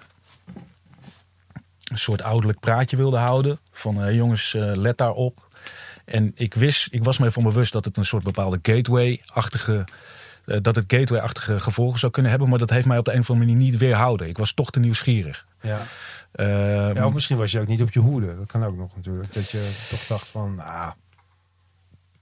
een 1.84 2.00
soort 2.00 2.22
ouderlijk 2.22 2.60
praatje 2.60 2.98
wilde 2.98 3.18
houden. 3.18 3.60
Van 3.72 4.04
eh, 4.04 4.16
jongens, 4.16 4.54
let 4.58 4.98
daarop. 4.98 5.48
En 6.06 6.32
ik 6.36 6.54
wist, 6.54 6.88
ik 6.92 7.04
was 7.04 7.18
me 7.18 7.26
ervan 7.26 7.44
bewust 7.44 7.74
dat 7.74 7.86
het 7.86 7.98
een 7.98 8.06
soort 8.06 8.24
bepaalde 8.24 8.60
gateway-achtige. 8.62 9.86
dat 10.46 10.76
het 10.76 10.84
gateway-achtige 10.88 11.60
gevolgen 11.60 12.00
zou 12.00 12.12
kunnen 12.12 12.32
hebben. 12.32 12.50
Maar 12.50 12.60
dat 12.60 12.70
heeft 12.70 12.86
mij 12.86 12.98
op 12.98 13.06
de 13.06 13.14
een 13.14 13.20
of 13.20 13.30
andere 13.30 13.50
manier 13.50 13.66
niet 13.66 13.78
weerhouden. 13.78 14.28
Ik 14.28 14.38
was 14.38 14.54
toch 14.54 14.72
te 14.72 14.80
nieuwsgierig. 14.80 15.46
Ja. 15.62 15.88
Eh, 16.32 16.94
ja. 16.94 17.06
Of 17.06 17.14
misschien 17.14 17.38
was 17.38 17.52
je 17.52 17.60
ook 17.60 17.68
niet 17.68 17.82
op 17.82 17.92
je 17.92 18.00
hoede. 18.00 18.38
Dat 18.38 18.46
kan 18.46 18.64
ook 18.64 18.78
nog 18.78 18.96
natuurlijk. 18.96 19.34
Dat 19.34 19.50
je 19.50 19.72
toch 19.90 20.06
dacht 20.08 20.28
van... 20.28 20.60
Ah, 20.60 20.92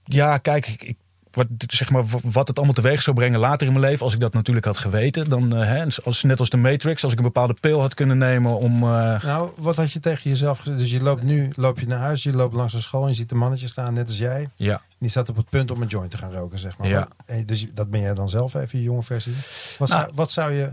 Ja, 0.08 0.38
kijk, 0.38 0.66
ik, 0.66 0.82
ik- 0.82 0.96
wat, 1.30 1.46
zeg 1.66 1.90
maar, 1.90 2.04
wat 2.22 2.48
het 2.48 2.56
allemaal 2.56 2.74
teweeg 2.74 3.02
zou 3.02 3.16
brengen 3.16 3.38
later 3.40 3.66
in 3.66 3.72
mijn 3.72 3.84
leven, 3.84 4.04
als 4.04 4.14
ik 4.14 4.20
dat 4.20 4.32
natuurlijk 4.32 4.66
had 4.66 4.78
geweten, 4.78 5.28
dan, 5.28 5.56
eh, 5.56 5.66
hè, 5.66 5.84
als, 6.04 6.22
net 6.22 6.38
als 6.40 6.50
de 6.50 6.56
Matrix, 6.56 7.02
als 7.02 7.12
ik 7.12 7.18
een 7.18 7.24
bepaalde 7.24 7.54
pil 7.60 7.80
had 7.80 7.94
kunnen 7.94 8.18
nemen 8.18 8.56
om. 8.58 8.82
eh, 8.82 9.22
Nou, 9.22 9.50
wat 9.56 9.76
had 9.76 9.92
je 9.92 10.00
tegen 10.00 10.30
jezelf 10.30 10.58
gezegd? 10.58 10.78
Dus 10.78 10.90
je 10.90 11.02
loopt 11.02 11.22
nu 11.22 11.52
loop 11.56 11.78
je 11.80 11.86
naar 11.86 11.98
huis, 11.98 12.22
je 12.22 12.32
loopt 12.32 12.54
langs 12.54 12.74
een 12.74 12.80
school 12.82 13.02
en 13.02 13.08
je 13.08 13.14
ziet 13.14 13.30
een 13.30 13.38
mannetje 13.38 13.66
staan, 13.66 13.94
net 13.94 14.06
als 14.08 14.18
jij. 14.18 14.48
ja, 14.56 14.80
Die 14.98 15.08
staat 15.10 15.28
op 15.28 15.36
het 15.36 15.48
punt 15.48 15.70
om 15.70 15.82
een 15.82 15.88
joint 15.88 16.10
te 16.10 16.18
gaan 16.18 16.30
roken, 16.32 16.58
zeg 16.58 16.76
maar. 16.78 16.88
Ja. 16.88 17.08
Dus 17.46 17.66
dat 17.74 17.90
ben 17.90 18.00
jij 18.00 18.14
dan 18.14 18.28
zelf 18.28 18.54
even, 18.54 18.78
je 18.78 18.84
jonge 18.84 19.02
versie. 19.02 19.34
Wat, 19.78 19.88
Nou. 19.88 20.00
zou, 20.02 20.12
wat 20.14 20.30
zou 20.30 20.52
je... 20.52 20.70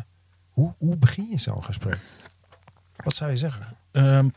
Hoe, 0.52 0.74
hoe 0.78 0.98
begin 0.98 1.28
je 1.32 1.40
zo'n 1.40 1.64
gesprek? 1.64 1.98
Wat 2.96 3.16
zou 3.16 3.32
je 3.32 3.38
zeggen? 3.38 3.66
ehm, 3.92 4.28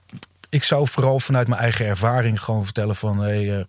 ik 0.48 0.64
zou 0.64 0.88
vooral 0.88 1.20
vanuit 1.20 1.48
mijn 1.48 1.60
eigen 1.60 1.86
ervaring 1.86 2.42
gewoon 2.42 2.64
vertellen 2.64 2.96
van, 2.96 3.18
hey, 3.18 3.58
eh, 3.58 3.64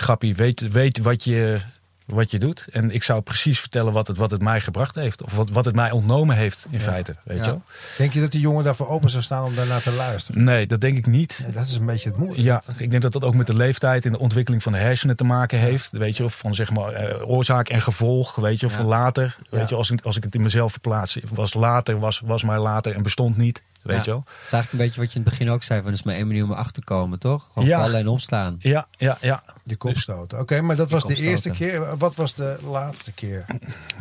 grappie, 0.00 0.34
weet, 0.34 0.70
weet 0.72 0.98
wat, 0.98 1.24
je, 1.24 1.58
wat 2.06 2.30
je 2.30 2.38
doet. 2.38 2.66
En 2.70 2.90
ik 2.90 3.02
zou 3.02 3.20
precies 3.20 3.60
vertellen 3.60 3.92
wat 3.92 4.06
het, 4.06 4.16
wat 4.16 4.30
het 4.30 4.42
mij 4.42 4.60
gebracht 4.60 4.94
heeft. 4.94 5.22
Of 5.22 5.32
wat, 5.32 5.50
wat 5.50 5.64
het 5.64 5.74
mij 5.74 5.90
ontnomen 5.90 6.36
heeft, 6.36 6.66
in 6.70 6.78
Ja. 6.78 6.84
feite. 6.84 7.16
Weet 7.24 7.38
Ja. 7.38 7.44
je 7.44 7.50
wel? 7.50 7.62
Denk 7.98 8.12
je 8.12 8.20
dat 8.20 8.30
die 8.32 8.40
jongen 8.40 8.64
daarvoor 8.64 8.88
open 8.88 9.10
zou 9.10 9.22
staan 9.22 9.44
om 9.44 9.54
daarnaar 9.54 9.82
te 9.82 9.92
luisteren? 9.92 10.44
Nee, 10.44 10.66
dat 10.66 10.80
denk 10.80 10.98
ik 10.98 11.06
niet. 11.06 11.44
Dat 11.54 11.66
is 11.66 11.74
een 11.74 11.86
beetje 11.86 12.08
het 12.08 12.18
moeilijke. 12.18 12.42
Ja, 12.44 12.62
ik 12.76 12.90
denk 12.90 13.02
dat 13.02 13.12
dat 13.12 13.24
ook 13.24 13.34
met 13.34 13.46
de 13.46 13.54
leeftijd 13.54 14.04
en 14.04 14.12
de 14.12 14.18
ontwikkeling 14.18 14.62
van 14.62 14.72
de 14.72 14.78
hersenen 14.78 15.16
te 15.16 15.24
maken 15.24 15.58
heeft. 15.58 15.90
Weet 15.90 16.16
je, 16.16 16.24
of 16.24 16.38
van 16.38 16.54
zeg 16.54 16.70
maar 16.70 16.92
eh, 16.92 17.28
oorzaak 17.28 17.68
en 17.68 17.80
gevolg. 17.80 18.34
Weet 18.34 18.60
je, 18.60 18.68
van 18.68 18.84
later. 18.84 19.36
Weet 19.50 19.68
je, 19.68 19.74
als 19.74 19.90
ik, 19.90 20.00
als 20.04 20.16
ik 20.16 20.22
het 20.24 20.34
in 20.34 20.42
mezelf 20.42 20.72
verplaats, 20.72 21.18
was 21.34 21.54
later, 21.54 21.98
was, 21.98 22.20
was 22.24 22.42
maar 22.42 22.60
later 22.60 22.94
en 22.94 23.02
bestond 23.02 23.36
niet. 23.36 23.62
Weet 23.82 23.96
Ja. 23.96 24.02
je 24.04 24.10
wel? 24.10 24.24
Het 24.26 24.46
is 24.46 24.52
eigenlijk 24.52 24.72
een 24.72 24.78
beetje 24.78 25.00
wat 25.00 25.12
je 25.12 25.18
in 25.18 25.24
het 25.24 25.30
begin 25.30 25.50
ook 25.50 25.62
zei. 25.62 25.82
Van, 25.82 25.92
is 25.92 26.02
maar 26.02 26.14
één 26.14 26.26
manier 26.26 26.44
om 26.44 26.50
erachter 26.50 26.72
te 26.72 26.84
komen, 26.84 27.18
toch? 27.18 27.48
Gewoon 27.52 27.68
Ja. 27.68 27.80
vallen 27.80 28.00
en 28.00 28.08
opstaan. 28.08 28.56
Ja, 28.58 28.86
ja, 28.90 29.18
ja. 29.20 29.42
Je 29.64 29.76
kop 29.76 29.96
stoten. 29.96 30.38
Oké, 30.40 30.60
maar 30.60 30.76
dat 30.76 30.90
was 30.90 31.04
de 31.04 31.16
eerste 31.16 31.50
keer. 31.50 31.96
Wat 31.96 32.14
was 32.14 32.34
de 32.34 32.58
laatste 32.62 33.12
keer? 33.12 33.44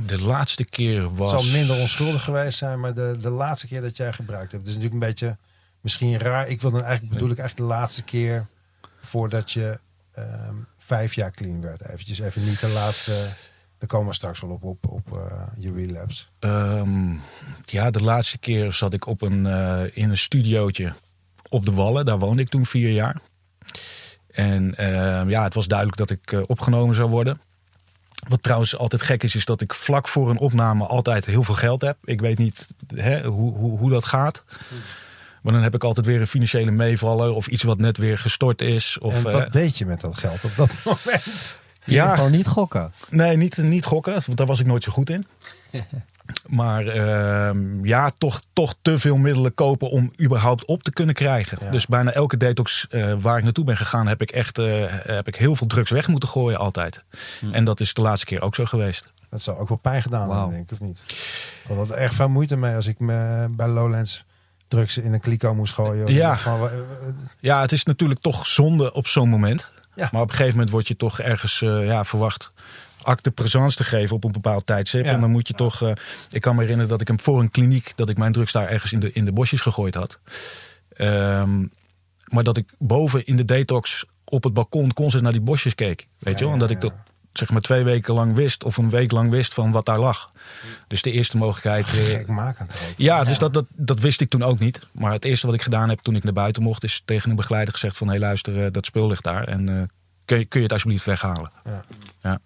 De 0.05 0.21
laatste 0.21 0.65
keer 0.65 1.01
Het 1.01 1.12
was. 1.15 1.29
zal 1.29 1.43
minder 1.43 1.79
onschuldig 1.79 2.24
geweest 2.24 2.57
zijn, 2.57 2.79
maar 2.79 2.93
de, 2.93 3.15
de 3.19 3.29
laatste 3.29 3.67
keer 3.67 3.81
dat 3.81 3.98
jij 3.98 4.13
gebruikt 4.13 4.51
hebt. 4.51 4.63
Het 4.67 4.75
is 4.75 4.75
natuurlijk 4.81 5.03
een 5.03 5.09
beetje 5.09 5.38
misschien 5.81 6.17
raar. 6.19 6.48
Ik 6.48 6.62
wil 6.62 6.71
dan 6.71 6.83
eigenlijk 6.83 7.13
bedoel 7.13 7.29
ik 7.31 7.38
eigenlijk 7.39 7.69
de 7.69 7.75
laatste 7.75 8.03
keer 8.03 8.45
voordat 9.01 9.51
je 9.51 9.79
ehm, 10.13 10.53
vijf 10.77 11.13
jaar 11.13 11.31
clean 11.31 11.62
werd. 11.62 11.81
Eventjes 11.89 12.19
even 12.19 12.43
niet 12.43 12.59
de 12.59 12.67
laatste. 12.67 13.27
Daar 13.79 13.89
komen 13.89 14.07
we 14.07 14.13
straks 14.13 14.39
wel 14.39 14.50
op, 14.50 14.63
op, 14.63 14.88
op 14.88 15.17
eh, 15.17 15.48
je 15.57 15.73
relapse. 15.73 16.25
Ehm, 16.39 17.13
ja, 17.65 17.91
de 17.91 18.03
laatste 18.03 18.38
keer 18.38 18.73
zat 18.73 18.93
ik 18.93 19.06
op 19.06 19.21
een, 19.21 19.45
eh, 19.45 19.82
in 19.93 20.10
een 20.10 20.17
studiootje 20.17 20.93
op 21.49 21.65
de 21.65 21.71
Wallen. 21.71 22.06
Daar 22.06 22.19
woonde 22.19 22.41
ik 22.41 22.49
toen 22.49 22.65
vier 22.65 22.91
jaar. 22.91 23.21
En 24.30 24.75
ehm, 24.75 25.30
ja, 25.30 25.43
het 25.43 25.53
was 25.53 25.67
duidelijk 25.67 25.97
dat 25.97 26.10
ik 26.10 26.32
eh, 26.32 26.41
opgenomen 26.47 26.95
zou 26.95 27.10
worden. 27.10 27.41
Wat 28.27 28.43
trouwens 28.43 28.77
altijd 28.77 29.01
gek 29.01 29.23
is, 29.23 29.36
is 29.36 29.45
dat 29.45 29.62
ik 29.62 29.73
vlak 29.73 30.08
voor 30.08 30.30
een 30.30 30.38
opname 30.38 30.86
altijd 30.86 31.25
heel 31.25 31.43
veel 31.43 31.56
geld 31.56 31.82
heb. 31.82 31.97
Ik 32.03 32.21
weet 32.21 32.38
niet 32.38 32.67
hè, 32.95 33.23
hoe, 33.25 33.58
hoe, 33.58 33.77
hoe 33.77 33.89
dat 33.89 34.06
gaat. 34.06 34.43
Maar 35.41 35.53
dan 35.53 35.62
heb 35.62 35.75
ik 35.75 35.84
altijd 35.84 36.06
weer 36.06 36.21
een 36.21 36.27
financiële 36.27 36.71
meevaller 36.71 37.34
of 37.34 37.47
iets 37.47 37.63
wat 37.63 37.77
net 37.77 37.97
weer 37.97 38.17
gestort 38.17 38.62
is. 38.62 38.97
Of, 38.99 39.25
en 39.25 39.32
wat 39.32 39.53
deed 39.53 39.77
je 39.77 39.86
met 39.86 40.01
dat 40.01 40.17
geld 40.17 40.43
op 40.43 40.56
dat 40.56 40.69
moment? 40.86 41.60
Ja, 41.83 42.15
Gewoon 42.15 42.31
niet 42.31 42.47
gokken. 42.47 42.91
Nee, 43.09 43.37
niet, 43.37 43.57
niet 43.57 43.85
gokken, 43.85 44.13
want 44.13 44.37
daar 44.37 44.47
was 44.47 44.59
ik 44.59 44.65
nooit 44.65 44.83
zo 44.83 44.91
goed 44.91 45.09
in. 45.09 45.25
Maar 46.47 46.87
ehm, 46.87 47.85
ja, 47.85 48.11
toch, 48.17 48.41
toch 48.53 48.75
te 48.81 48.99
veel 48.99 49.17
middelen 49.17 49.53
kopen 49.53 49.89
om 49.89 50.11
überhaupt 50.21 50.65
op 50.65 50.83
te 50.83 50.91
kunnen 50.91 51.15
krijgen. 51.15 51.57
Ja. 51.61 51.71
Dus 51.71 51.87
bijna 51.87 52.11
elke 52.11 52.37
detox 52.37 52.87
eh, 52.89 53.13
waar 53.19 53.37
ik 53.37 53.43
naartoe 53.43 53.65
ben 53.65 53.77
gegaan, 53.77 54.07
heb 54.07 54.21
ik 54.21 54.31
echt 54.31 54.57
eh, 54.57 54.65
heb 54.89 55.27
ik 55.27 55.35
heel 55.35 55.55
veel 55.55 55.67
drugs 55.67 55.91
weg 55.91 56.07
moeten 56.07 56.29
gooien 56.29 56.59
altijd. 56.59 57.03
En 57.51 57.63
dat 57.63 57.79
is 57.79 57.93
de 57.93 58.01
laatste 58.01 58.25
keer 58.25 58.41
ook 58.41 58.55
zo 58.55 58.65
geweest. 58.65 59.11
Dat 59.29 59.41
zou 59.41 59.57
ook 59.57 59.67
wel 59.67 59.77
pijn 59.77 60.01
gedaan 60.01 60.29
hebben, 60.29 60.49
denk 60.49 60.63
ik, 60.63 60.71
of 60.71 60.79
niet? 60.79 61.03
Ik 61.69 61.75
had 61.75 61.89
er 61.89 61.95
echt 61.95 62.15
veel 62.15 62.29
moeite 62.29 62.55
mee 62.55 62.75
als 62.75 62.87
ik 62.87 62.99
me 62.99 63.47
bij 63.55 63.67
Lowlands 63.67 64.23
drugs 64.67 64.97
in 64.97 65.13
een 65.13 65.19
kliko 65.19 65.55
moest 65.55 65.73
gooien. 65.73 66.13
Ja. 66.13 66.37
Van, 66.37 66.69
eh, 66.69 66.77
Ja, 67.39 67.61
het 67.61 67.71
is 67.71 67.83
natuurlijk 67.83 68.19
toch 68.19 68.47
zonde 68.47 68.93
op 68.93 69.07
zo'n 69.07 69.29
moment. 69.29 69.71
Ja. 69.99 70.09
Maar 70.12 70.21
op 70.21 70.29
een 70.29 70.35
gegeven 70.35 70.53
moment 70.55 70.69
word 70.71 70.88
je 70.88 70.95
toch 70.95 71.19
ergens 71.19 71.62
eh, 71.62 71.85
ja, 71.85 72.03
verwacht 72.05 72.51
acte 73.01 73.31
présence 73.31 73.77
te 73.77 73.83
geven 73.83 74.15
op 74.15 74.23
een 74.23 74.31
bepaald 74.31 74.65
tijdstip. 74.65 75.05
Ja. 75.05 75.12
En 75.12 75.21
dan 75.21 75.31
moet 75.31 75.47
je 75.47 75.53
toch. 75.53 75.81
eh, 75.81 75.91
ik 76.29 76.41
kan 76.41 76.55
me 76.55 76.62
herinneren 76.62 76.89
dat 76.91 77.01
ik 77.01 77.07
hem 77.07 77.19
voor 77.19 77.39
een 77.39 77.51
kliniek, 77.51 77.91
dat 77.95 78.09
ik 78.09 78.17
mijn 78.17 78.31
drugs 78.31 78.51
daar 78.51 78.67
ergens 78.67 78.93
in 78.93 78.99
de, 78.99 79.12
in 79.12 79.25
de 79.25 79.31
bosjes 79.31 79.62
gegooid 79.62 79.95
had. 79.95 80.19
Ehm, 80.89 81.65
maar 82.25 82.43
dat 82.43 82.57
ik 82.57 82.69
boven 82.77 83.25
in 83.25 83.35
de 83.38 83.45
detox 83.45 84.05
op 84.25 84.43
het 84.43 84.53
balkon 84.53 84.93
constant 84.93 85.23
naar 85.23 85.31
die 85.31 85.41
bosjes 85.41 85.75
keek. 85.75 86.07
Weet 86.17 86.33
Ja, 86.33 86.39
je 86.39 86.43
wel? 86.45 86.53
En 86.53 86.59
dat 86.59 86.69
ik 86.69 86.81
dat 86.81 86.93
zeg 87.39 87.49
maar 87.49 87.62
twee 87.62 87.84
weken 87.84 88.13
lang 88.13 88.36
wist, 88.36 88.63
of 88.63 88.78
een 88.78 88.89
week 88.89 89.12
lang 89.12 89.30
wist 89.30 89.54
van 89.54 89.71
wat 89.71 89.86
daar 89.86 89.99
lag. 89.99 90.32
Dus 90.88 91.02
de 91.02 91.12
eerste 91.12 91.38
mogelijkheid. 91.38 91.86
eh, 91.86 91.93
gekmakend 91.93 92.73
ja, 92.97 93.23
dus 93.23 93.38
dat, 93.38 93.54
dat, 93.54 93.65
dat 93.69 93.99
wist 93.99 94.21
ik 94.21 94.30
toen 94.30 94.43
ook 94.43 94.60
niet. 94.60 94.80
Maar 94.91 95.12
het 95.12 95.25
eerste 95.25 95.45
wat 95.45 95.56
ik 95.56 95.62
gedaan 95.62 95.89
heb 95.89 95.99
toen 95.99 96.15
ik 96.15 96.23
naar 96.23 96.34
buiten 96.34 96.63
mocht, 96.63 96.84
is 96.84 97.02
tegen 97.06 97.30
een 97.30 97.36
begeleider 97.36 97.73
gezegd 97.73 97.97
van 97.97 98.10
hé 98.10 98.17
luister, 98.17 98.65
eh, 98.65 98.71
dat 98.71 98.86
spul 98.86 99.08
ligt 99.08 99.23
daar. 99.23 99.47
En 99.47 99.69
eh, 99.69 99.84
kun, 100.25 100.39
je, 100.39 100.45
kun 100.45 100.60
je 100.60 100.65
het 100.65 100.73
alsjeblieft 100.73 101.06
weghalen? 101.06 101.52
Ja. 101.65 101.84
Ja. 102.21 102.39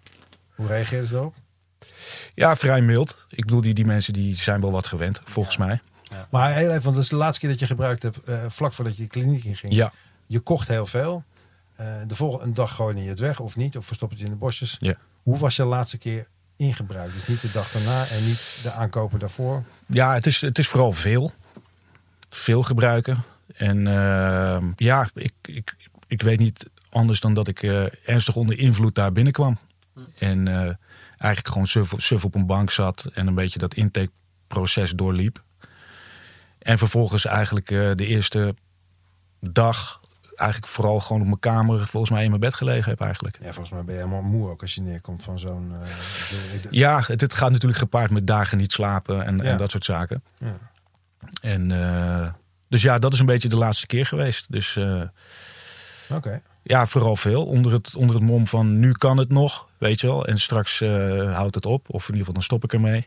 Hoe 0.54 0.66
reageer 0.66 1.02
je 1.02 1.08
erop? 1.14 1.34
Ja, 2.34 2.56
vrij 2.56 2.80
mild. 2.80 3.26
Ik 3.28 3.44
bedoel, 3.44 3.60
die, 3.60 3.74
die 3.74 3.84
mensen 3.86 4.12
die 4.12 4.36
zijn 4.36 4.60
wel 4.60 4.70
wat 4.72 4.86
gewend, 4.86 5.20
volgens 5.24 5.56
mij. 5.56 5.80
Maar 6.30 6.52
heel 6.52 6.68
even, 6.70 6.82
want 6.82 6.94
dat 6.94 7.04
is 7.04 7.10
de 7.10 7.16
laatste 7.16 7.40
keer 7.40 7.50
dat 7.50 7.58
je 7.58 7.66
gebruikt 7.66 8.02
hebt, 8.02 8.18
eh, 8.24 8.44
vlak 8.48 8.72
voordat 8.72 8.96
je 8.96 9.02
de 9.02 9.08
kliniek 9.08 9.44
in 9.44 9.56
ging. 9.56 9.72
Ja, 9.74 9.92
Je 10.26 10.40
kocht 10.40 10.68
heel 10.68 10.86
veel. 10.86 11.24
Eh, 11.76 11.86
de 12.06 12.14
volgende 12.14 12.54
dag 12.54 12.74
gooide 12.74 13.02
je 13.02 13.08
het 13.08 13.18
weg 13.18 13.40
of 13.40 13.56
niet, 13.56 13.76
of 13.76 13.86
verstop 13.86 14.10
het 14.10 14.20
in 14.20 14.30
de 14.30 14.36
bosjes. 14.36 14.76
ja. 14.80 14.94
Hoe 15.22 15.38
was 15.38 15.56
je 15.56 15.64
laatste 15.64 15.98
keer 15.98 16.26
ingebruikt? 16.56 17.12
Dus 17.12 17.26
niet 17.26 17.40
de 17.40 17.50
dag 17.50 17.70
daarna 17.70 18.06
en 18.06 18.26
niet 18.26 18.58
de 18.62 18.72
aankopen 18.72 19.18
daarvoor. 19.18 19.62
ja 19.86 20.14
het, 20.14 20.26
is, 20.26 20.40
het 20.40 20.58
is 20.58 20.68
vooral 20.68 20.92
veel. 20.92 21.32
Veel 22.28 22.62
gebruiken. 22.62 23.24
En 23.54 23.86
eh, 23.86 24.62
ja, 24.76 25.08
ik, 25.14 25.32
ik, 25.42 25.74
ik 26.06 26.22
weet 26.22 26.38
niet 26.38 26.70
anders 26.88 27.20
dan 27.20 27.34
dat 27.34 27.48
ik 27.48 27.62
eh, 27.62 28.08
ernstig 28.08 28.36
onder 28.36 28.58
invloed 28.58 28.94
daar 28.94 29.12
binnenkwam. 29.12 29.58
En 30.18 30.48
eh, 30.48 30.74
eigenlijk 31.16 31.48
gewoon 31.48 31.66
suf, 31.66 31.92
suf 31.96 32.24
op 32.24 32.34
een 32.34 32.46
bank 32.46 32.70
zat 32.70 33.04
en 33.12 33.26
een 33.26 33.34
beetje 33.34 33.58
dat 33.58 33.74
intakeproces 33.74 34.90
doorliep. 34.90 35.42
En 36.58 36.78
vervolgens 36.78 37.24
eigenlijk 37.24 37.66
de 37.68 38.06
eerste 38.06 38.54
dag 39.40 40.00
eigenlijk 40.36 40.72
vooral 40.72 41.00
gewoon 41.00 41.20
op 41.22 41.26
mijn 41.26 41.38
kamer 41.40 41.86
volgens 41.86 42.12
mij 42.12 42.22
in 42.22 42.28
mijn 42.28 42.40
bed 42.40 42.54
gelegen 42.54 42.90
heb 42.90 43.00
eigenlijk. 43.00 43.36
Ja, 43.40 43.52
volgens 43.52 43.70
mij 43.70 43.84
ben 43.84 43.94
je 43.94 44.00
helemaal 44.00 44.22
moe 44.22 44.50
ook 44.50 44.60
als 44.62 44.74
je 44.74 44.80
neerkomt 44.80 45.22
van 45.22 45.38
zo'n... 45.38 45.72
eh, 45.82 46.62
Ja, 46.70 47.02
het, 47.06 47.20
het 47.20 47.34
gaat 47.34 47.50
natuurlijk 47.50 47.80
gepaard 47.80 48.10
met 48.10 48.26
dagen 48.26 48.58
niet 48.58 48.72
slapen 48.72 49.24
en, 49.24 49.36
Ja. 49.36 49.42
en 49.42 49.58
dat 49.58 49.70
soort 49.70 49.84
zaken. 49.84 50.22
ja. 50.38 50.54
En 51.40 51.70
eh, 51.70 52.32
dus 52.68 52.82
ja, 52.82 52.98
dat 52.98 53.12
is 53.12 53.18
een 53.18 53.26
beetje 53.26 53.48
de 53.48 53.56
laatste 53.56 53.86
keer 53.86 54.06
geweest. 54.06 54.46
Dus 54.52 54.76
eh, 54.76 55.02
Oké. 56.10 56.40
ja, 56.62 56.86
vooral 56.86 57.16
veel. 57.16 57.44
Onder 57.46 57.72
het, 57.72 57.94
onder 57.96 58.14
het 58.16 58.24
mom 58.24 58.46
van 58.46 58.78
nu 58.78 58.92
kan 58.92 59.16
het 59.16 59.28
nog, 59.32 59.68
weet 59.78 60.00
je 60.00 60.06
wel. 60.06 60.26
En 60.26 60.38
straks 60.40 60.78
houdt 61.32 61.54
het 61.54 61.66
op. 61.66 61.84
Of 61.88 62.00
in 62.08 62.14
ieder 62.14 62.18
geval 62.18 62.32
dan 62.34 62.42
stop 62.42 62.64
ik 62.64 62.72
ermee. 62.72 63.04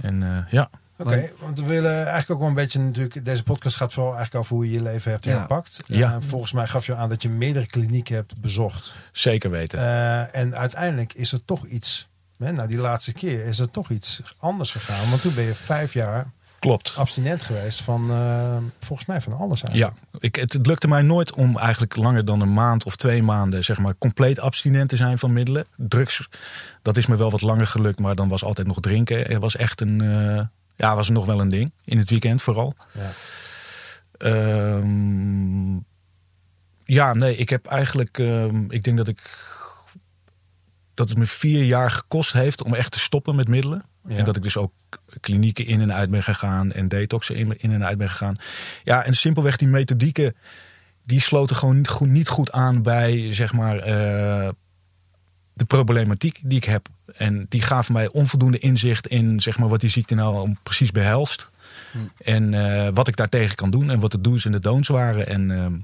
En 0.00 0.46
ja, 0.50 0.70
Oké, 0.98 1.30
want 1.40 1.60
we 1.60 1.66
willen 1.66 1.96
eigenlijk 1.96 2.30
ook 2.30 2.38
wel 2.38 2.48
een 2.48 2.54
beetje 2.54 2.78
natuurlijk. 2.80 3.24
Deze 3.24 3.42
podcast 3.42 3.76
gaat 3.76 3.92
vooral 3.92 4.14
eigenlijk 4.14 4.44
over 4.44 4.56
hoe 4.56 4.64
je 4.66 4.72
je 4.72 4.82
leven 4.82 5.10
hebt 5.10 5.24
Ja. 5.24 5.30
herpakt. 5.38 5.80
Ja. 5.86 6.10
Eh, 6.12 6.16
volgens 6.20 6.52
mij 6.52 6.66
gaf 6.66 6.86
je 6.86 6.94
aan 6.94 7.08
dat 7.08 7.22
je 7.22 7.28
meerdere 7.28 7.66
klinieken 7.66 8.14
hebt 8.14 8.40
bezocht. 8.40 8.94
Zeker 9.12 9.50
weten. 9.50 9.78
Eh, 9.78 10.34
en 10.36 10.56
uiteindelijk 10.56 11.12
is 11.12 11.32
er 11.32 11.44
toch 11.44 11.66
iets. 11.66 12.08
Hè, 12.38 12.52
nou, 12.52 12.68
die 12.68 12.78
laatste 12.78 13.12
keer 13.12 13.44
is 13.44 13.58
er 13.58 13.70
toch 13.70 13.90
iets 13.90 14.20
anders 14.38 14.70
gegaan. 14.70 15.08
Want 15.10 15.20
toen 15.22 15.34
ben 15.34 15.44
je 15.44 15.54
vijf 15.54 15.92
jaar 15.92 16.30
Klopt. 16.58 16.94
abstinent 16.96 17.42
geweest 17.42 17.80
van 17.82 18.10
eh, 18.10 18.56
volgens 18.80 19.08
mij 19.08 19.20
van 19.20 19.32
alles 19.32 19.62
eigenlijk. 19.62 19.94
Ja, 20.12 20.18
ik, 20.18 20.34
het, 20.36 20.52
het 20.52 20.66
lukte 20.66 20.88
mij 20.88 21.02
nooit 21.02 21.32
om 21.32 21.58
eigenlijk 21.58 21.96
langer 21.96 22.24
dan 22.24 22.40
een 22.40 22.52
maand 22.52 22.84
of 22.84 22.96
twee 22.96 23.22
maanden 23.22 23.64
zeg 23.64 23.78
maar 23.78 23.94
compleet 23.98 24.40
abstinent 24.40 24.88
te 24.88 24.96
zijn 24.96 25.18
van 25.18 25.32
middelen. 25.32 25.66
Drugs, 25.76 26.28
dat 26.82 26.96
is 26.96 27.06
me 27.06 27.16
wel 27.16 27.30
wat 27.30 27.42
langer 27.42 27.66
gelukt, 27.66 27.98
maar 27.98 28.14
dan 28.14 28.28
was 28.28 28.44
altijd 28.44 28.66
nog 28.66 28.80
drinken. 28.80 29.18
Het 29.18 29.38
was 29.40 29.56
echt 29.56 29.80
een, 29.80 30.00
ja, 30.76 30.94
was 30.94 31.08
nog 31.08 31.26
wel 31.26 31.40
een 31.40 31.48
ding. 31.48 31.72
In 31.84 31.98
het 31.98 32.10
weekend 32.10 32.42
vooral. 32.42 32.74
Ja. 32.92 33.12
Ehm, 34.18 35.74
ja, 36.84 37.14
nee, 37.14 37.36
ik 37.36 37.48
heb 37.48 37.66
eigenlijk, 37.66 38.18
ehm, 38.18 38.70
ik 38.70 38.82
denk 38.82 38.96
dat 38.96 39.08
ik, 39.08 39.20
dat 40.94 41.08
het 41.08 41.18
me 41.18 41.26
vier 41.26 41.64
jaar 41.64 41.90
gekost 41.90 42.32
heeft 42.32 42.62
om 42.62 42.74
echt 42.74 42.92
te 42.92 42.98
stoppen 42.98 43.36
met 43.36 43.48
middelen. 43.48 43.84
Ja. 44.08 44.16
En 44.16 44.24
dat 44.24 44.36
ik 44.36 44.42
dus 44.42 44.56
ook 44.56 44.72
klinieken 45.20 45.66
in 45.66 45.80
en 45.80 45.92
uit 45.92 46.10
ben 46.10 46.22
gegaan 46.22 46.72
en 46.72 46.88
detoxen 46.88 47.36
in, 47.36 47.58
in 47.58 47.72
en 47.72 47.84
uit 47.84 47.98
ben 47.98 48.08
gegaan. 48.08 48.36
Ja, 48.84 49.04
en 49.04 49.14
simpelweg 49.14 49.56
die 49.56 49.68
methodieken, 49.68 50.36
die 51.04 51.20
sloten 51.20 51.56
gewoon 51.56 51.76
niet 51.76 51.88
goed, 51.88 52.08
niet 52.08 52.28
goed 52.28 52.52
aan 52.52 52.82
bij, 52.82 53.34
zeg 53.34 53.52
maar, 53.52 53.78
eh, 53.78 54.48
de 55.56 55.64
problematiek 55.64 56.40
die 56.42 56.56
ik 56.56 56.64
heb. 56.64 56.88
En 57.14 57.46
die 57.48 57.62
gaven 57.62 57.92
mij 57.92 58.08
onvoldoende 58.12 58.58
inzicht 58.58 59.06
in, 59.06 59.40
zeg 59.40 59.58
maar, 59.58 59.68
wat 59.68 59.80
die 59.80 59.90
ziekte 59.90 60.14
nou 60.14 60.56
precies 60.62 60.90
behelst. 60.90 61.50
En 62.18 62.54
eh, 62.54 62.88
wat 62.94 63.08
ik 63.08 63.16
daartegen 63.16 63.56
kan 63.56 63.70
doen 63.70 63.90
en 63.90 64.00
wat 64.00 64.10
de 64.10 64.20
do's 64.20 64.44
en 64.44 64.52
de 64.52 64.60
don'ts 64.60 64.88
waren. 64.88 65.26
En 65.26 65.50
ehm, 65.50 65.74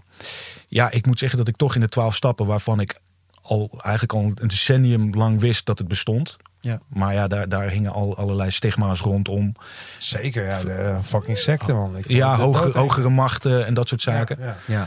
ja, 0.68 0.90
ik 0.90 1.06
moet 1.06 1.18
zeggen 1.18 1.38
dat 1.38 1.48
ik 1.48 1.56
toch 1.56 1.74
in 1.74 1.80
de 1.80 1.88
twaalf 1.88 2.14
stappen 2.14 2.46
waarvan 2.46 2.80
ik 2.80 3.00
al 3.42 3.70
eigenlijk 3.82 4.12
al 4.12 4.32
een 4.34 4.48
decennium 4.48 5.14
lang 5.14 5.40
wist 5.40 5.66
dat 5.66 5.78
het 5.78 5.88
bestond. 5.88 6.36
Ja. 6.60 6.80
Maar 6.88 7.14
ja, 7.14 7.26
daar, 7.28 7.48
daar 7.48 7.68
hingen 7.68 7.92
al 7.92 8.16
allerlei 8.16 8.50
stigma's 8.50 9.00
rondom. 9.00 9.54
Zeker, 9.98 10.46
ja, 10.46 10.60
de 10.60 10.72
eh, 10.72 11.00
fucking 11.02 11.38
secte 11.38 11.72
man. 11.72 11.96
Ik 11.96 12.08
Ja, 12.08 12.36
hoger, 12.36 12.78
hogere 12.78 13.08
machten 13.08 13.66
en 13.66 13.74
dat 13.74 13.88
soort 13.88 14.00
zaken. 14.00 14.36
ja. 14.40 14.56
Ja. 14.66 14.86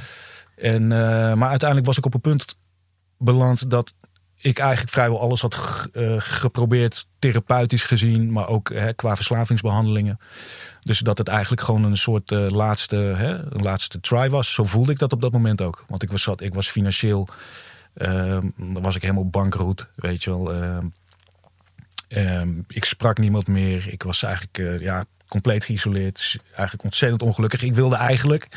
En, 0.56 0.92
eh, 0.92 1.34
maar 1.34 1.50
uiteindelijk 1.50 1.86
was 1.88 1.98
ik 1.98 2.06
op 2.06 2.14
een 2.14 2.22
punt 2.22 2.56
beland 3.18 3.70
dat 3.70 3.94
ik 4.46 4.60
eigenlijk 4.60 4.92
vrijwel 4.92 5.22
alles 5.22 5.42
had 5.42 5.88
eh, 5.94 6.16
geprobeerd, 6.18 7.08
therapeutisch 7.20 7.84
gezien, 7.84 8.32
maar 8.32 8.48
ook 8.48 8.70
hè, 8.74 8.94
qua 8.94 9.16
verslavingsbehandelingen. 9.16 10.20
Dus 10.82 11.00
dat 11.00 11.18
het 11.18 11.28
eigenlijk 11.28 11.62
gewoon 11.62 11.84
een 11.84 11.98
soort 11.98 12.32
eh, 12.32 12.50
laatste, 12.50 12.96
hè, 12.96 13.30
een 13.54 13.62
laatste 13.64 14.00
try 14.00 14.30
was. 14.30 14.54
Zo 14.54 14.64
voelde 14.64 14.92
ik 14.92 15.00
dat 15.00 15.14
op 15.14 15.22
dat 15.22 15.32
moment 15.32 15.62
ook. 15.62 15.86
Want 15.88 16.04
ik 16.04 16.12
was, 16.12 16.22
zat, 16.22 16.42
ik 16.42 16.54
was 16.54 16.70
financieel, 16.70 17.28
dan 17.94 18.82
was 18.82 18.96
ik 18.96 19.02
helemaal 19.02 19.30
bankroet, 19.30 19.88
weet 19.96 20.24
je 20.24 20.30
wel. 20.30 20.54
eh. 20.54 20.78
Ehm, 22.08 22.62
ik 22.68 22.86
sprak 22.86 23.18
niemand 23.18 23.48
meer. 23.48 23.88
Ik 23.88 24.04
was 24.04 24.24
eigenlijk 24.24 24.58
eh, 24.58 24.80
ja, 24.80 25.06
compleet 25.28 25.64
geïsoleerd. 25.64 26.38
Eigenlijk 26.48 26.84
ontzettend 26.84 27.22
ongelukkig. 27.22 27.62
Ik 27.62 27.74
wilde 27.76 27.96
eigenlijk 27.96 28.48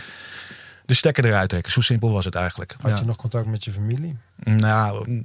de 0.87 0.95
stekker 0.95 1.25
eruit 1.25 1.49
trekken. 1.49 1.73
Zo 1.73 1.81
simpel 1.81 2.11
was 2.11 2.25
het 2.25 2.35
eigenlijk. 2.35 2.75
Had 2.81 2.91
Ja. 2.91 2.99
je 2.99 3.05
nog 3.05 3.17
contact 3.17 3.47
met 3.47 3.65
je 3.65 3.73
familie? 3.73 4.17
Nou, 4.37 5.25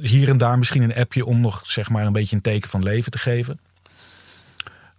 hier 0.00 0.28
en 0.28 0.38
daar 0.38 0.58
misschien 0.58 0.82
een 0.82 0.94
appje 0.94 1.24
om 1.26 1.40
nog 1.40 1.62
zeg 1.66 1.88
maar 1.88 2.06
een 2.06 2.12
beetje 2.12 2.36
een 2.36 2.42
teken 2.42 2.70
van 2.70 2.82
leven 2.82 3.12
te 3.12 3.18
geven. 3.18 3.60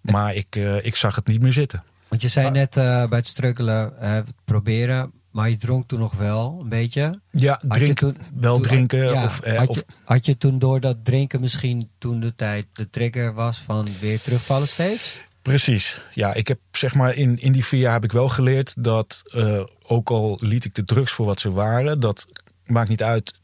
Maar 0.01 0.35
ik, 0.35 0.55
eh, 0.55 0.85
ik 0.85 0.95
zag 0.95 1.15
het 1.15 1.27
niet 1.27 1.41
meer 1.41 1.53
zitten. 1.53 1.83
Want 2.07 2.21
je 2.21 2.27
zei 2.27 2.45
Maar- 2.45 2.53
net 2.55 2.77
eh, 2.77 2.83
bij 3.07 3.17
het 3.17 3.27
struggelen, 3.27 3.99
eh, 3.99 4.17
proberen, 4.45 5.11
maar 5.31 5.49
je 5.49 5.57
dronk 5.57 5.87
toen 5.87 5.99
nog 5.99 6.13
wel 6.13 6.57
een 6.61 6.69
beetje. 6.69 7.19
Ja, 7.31 7.51
Had 7.67 7.71
drink, 7.77 7.87
je 7.87 7.93
toen, 7.93 8.17
wel 8.33 8.53
toen- 8.53 8.63
drinken. 8.63 8.99
ja, 9.13 9.23
of, 9.25 9.39
eh, 9.41 9.57
had, 9.57 9.67
of, 9.67 9.75
je, 9.75 9.85
had 10.03 10.25
je 10.25 10.37
toen 10.37 10.59
door 10.59 10.79
dat 10.79 10.97
drinken 11.05 11.39
misschien 11.41 11.89
toen 11.97 12.19
de 12.19 12.35
tijd 12.35 12.65
de 12.73 12.89
trigger 12.89 13.33
was 13.33 13.57
van 13.57 13.87
weer 13.99 14.21
terugvallen 14.21 14.67
steeds? 14.67 15.17
Precies. 15.41 16.01
Ja, 16.13 16.33
ik 16.33 16.47
heb 16.47 16.59
zeg 16.71 16.93
maar 16.93 17.15
in, 17.15 17.39
in 17.41 17.51
die 17.51 17.65
vier 17.65 17.79
jaar 17.79 17.93
heb 17.93 18.03
ik 18.03 18.11
wel 18.11 18.29
geleerd 18.29 18.73
dat 18.77 19.21
eh, 19.25 19.63
ook 19.87 20.09
al 20.09 20.37
liet 20.41 20.65
ik 20.65 20.75
de 20.75 20.83
drugs 20.83 21.11
voor 21.11 21.25
wat 21.25 21.39
ze 21.39 21.51
waren, 21.51 21.99
dat 21.99 22.25
maakt 22.65 22.89
niet 22.89 23.03
uit 23.03 23.35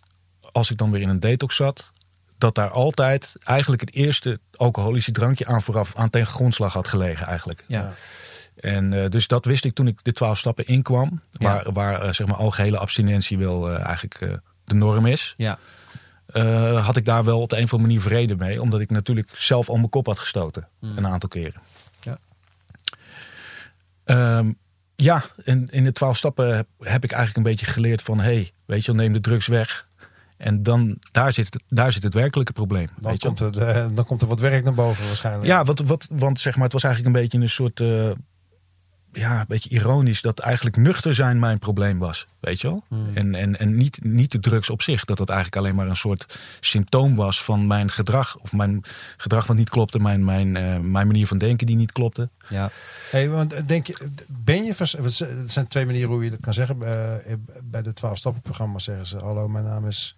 als 0.52 0.72
ik 0.72 0.78
dan 0.78 0.92
weer 0.92 1.02
in 1.02 1.10
een 1.10 1.20
detox 1.20 1.56
zat, 1.56 1.92
dat 2.38 2.56
daar 2.56 2.70
altijd 2.70 3.34
eigenlijk 3.44 3.82
het 3.82 3.94
eerste 3.94 4.40
alcoholische 4.56 5.12
drankje 5.12 5.46
aan 5.46 5.62
vooraf 5.62 5.96
aan 5.96 6.10
ten 6.10 6.26
grondslag 6.26 6.74
had 6.74 6.88
gelegen 6.88 7.28
eigenlijk. 7.28 7.64
Ja. 7.68 7.94
En 8.56 8.94
eh, 8.94 9.10
dus 9.10 9.28
dat 9.28 9.46
wist 9.46 9.66
ik 9.66 9.74
toen 9.74 9.88
ik 9.88 10.04
de 10.04 10.12
twaalf 10.12 10.38
stappen 10.38 10.66
inkwam, 10.66 11.22
Ja. 11.32 11.54
waar, 11.54 11.72
waar 11.74 12.02
eh, 12.02 12.14
zeg 12.14 12.28
maar 12.28 12.36
algehele 12.36 12.78
abstinentie 12.78 13.38
wel 13.38 13.70
eh, 13.70 13.86
eigenlijk 13.86 14.40
de 14.64 14.76
norm 14.76 15.06
is. 15.06 15.34
Ja. 15.38 15.60
had 16.82 16.98
ik 16.98 17.06
daar 17.06 17.24
wel 17.24 17.42
op 17.42 17.50
de 17.50 17.58
een 17.58 17.64
of 17.64 17.74
andere 17.74 17.90
manier 17.90 18.04
vrede 18.08 18.36
mee. 18.36 18.62
Omdat 18.62 18.80
ik 18.80 18.90
natuurlijk 18.90 19.30
zelf 19.34 19.70
al 19.70 19.76
mijn 19.76 19.90
kop 19.90 20.06
had 20.06 20.20
gestoten. 20.20 20.68
Een 20.82 21.08
aantal 21.08 21.30
keren. 21.30 21.62
Ja. 22.00 22.18
Ehm, 24.04 24.52
ja, 24.96 25.24
in, 25.44 25.68
in 25.72 25.84
de 25.84 25.92
twaalf 25.92 26.18
stappen 26.18 26.56
heb, 26.56 26.68
heb 26.80 27.04
ik 27.04 27.12
eigenlijk 27.12 27.38
een 27.38 27.52
beetje 27.52 27.66
geleerd 27.72 28.02
van... 28.02 28.20
hey, 28.20 28.52
weet 28.66 28.86
je 28.86 28.94
neem 28.94 29.14
de 29.14 29.20
drugs 29.22 29.48
weg. 29.48 29.89
En 30.40 30.64
dan, 30.64 30.98
daar 31.12 31.34
zit, 31.34 31.54
het, 31.54 31.64
daar 31.68 31.92
zit 31.92 32.04
het 32.04 32.14
werkelijke 32.14 32.54
probleem. 32.54 32.88
Dan 33.00 33.12
weet 33.12 33.22
je 33.22 33.28
wel. 33.28 33.38
komt, 33.38 33.56
er, 33.56 33.68
eh, 33.68 33.88
dan 33.94 34.06
komt 34.06 34.22
er 34.22 34.28
wat 34.28 34.40
werk 34.40 34.64
naar 34.64 34.74
boven 34.74 35.06
waarschijnlijk. 35.08 35.46
Ja, 35.48 35.64
wat, 35.64 35.80
wat, 35.80 36.08
want 36.10 36.40
zeg 36.40 36.56
maar, 36.56 36.64
het 36.64 36.74
was 36.74 36.84
eigenlijk 36.84 37.16
een 37.16 37.22
beetje 37.22 37.40
een 37.40 37.50
soort... 37.50 37.80
eh, 37.80 38.12
ja, 39.14 39.40
een 39.40 39.46
beetje 39.48 39.70
ironisch 39.70 40.22
dat 40.22 40.40
eigenlijk 40.40 40.78
nuchter 40.78 41.16
zijn 41.16 41.40
mijn 41.40 41.60
probleem 41.60 42.00
was. 42.00 42.28
Weet 42.40 42.62
je 42.62 42.68
wel? 42.68 42.84
En, 43.14 43.36
en, 43.36 43.60
en 43.60 43.76
niet, 43.76 44.04
niet 44.04 44.32
de 44.32 44.40
drugs 44.40 44.70
op 44.70 44.82
zich. 44.82 45.06
Dat 45.06 45.18
dat 45.18 45.30
eigenlijk 45.30 45.58
alleen 45.62 45.76
maar 45.76 45.88
een 45.88 45.96
soort 45.96 46.40
symptoom 46.60 47.16
was 47.16 47.44
van 47.44 47.68
mijn 47.68 47.92
gedrag. 47.92 48.38
Of 48.38 48.54
mijn 48.54 48.84
gedrag 49.18 49.48
wat 49.48 49.56
niet 49.58 49.70
klopte. 49.70 50.00
Mijn, 50.00 50.26
mijn, 50.26 50.56
eh, 50.56 50.80
mijn 50.80 51.08
manier 51.08 51.28
van 51.28 51.38
denken 51.38 51.68
die 51.68 51.76
niet 51.76 51.92
klopte. 51.92 52.30
Ja. 52.50 52.70
Hey, 53.12 53.30
want 53.30 53.68
denk 53.68 53.88
je, 53.88 54.08
ben 54.28 54.64
je 54.64 54.76
vers, 54.76 54.92
het 54.92 55.14
zijn- 55.14 55.38
het 55.38 55.52
zijn 55.52 55.68
twee 55.68 55.86
manieren 55.86 56.10
hoe 56.10 56.24
je 56.24 56.30
dat 56.30 56.40
kan 56.42 56.54
zeggen. 56.54 56.82
Eh, 56.82 57.34
bij 57.64 57.82
de 57.82 57.94
12 57.94 58.18
stappen 58.18 58.42
programma 58.42 58.80
zeggen 58.80 59.06
ze: 59.08 59.18
Hallo, 59.18 59.48
mijn 59.48 59.66
naam 59.66 59.88
is 59.88 60.18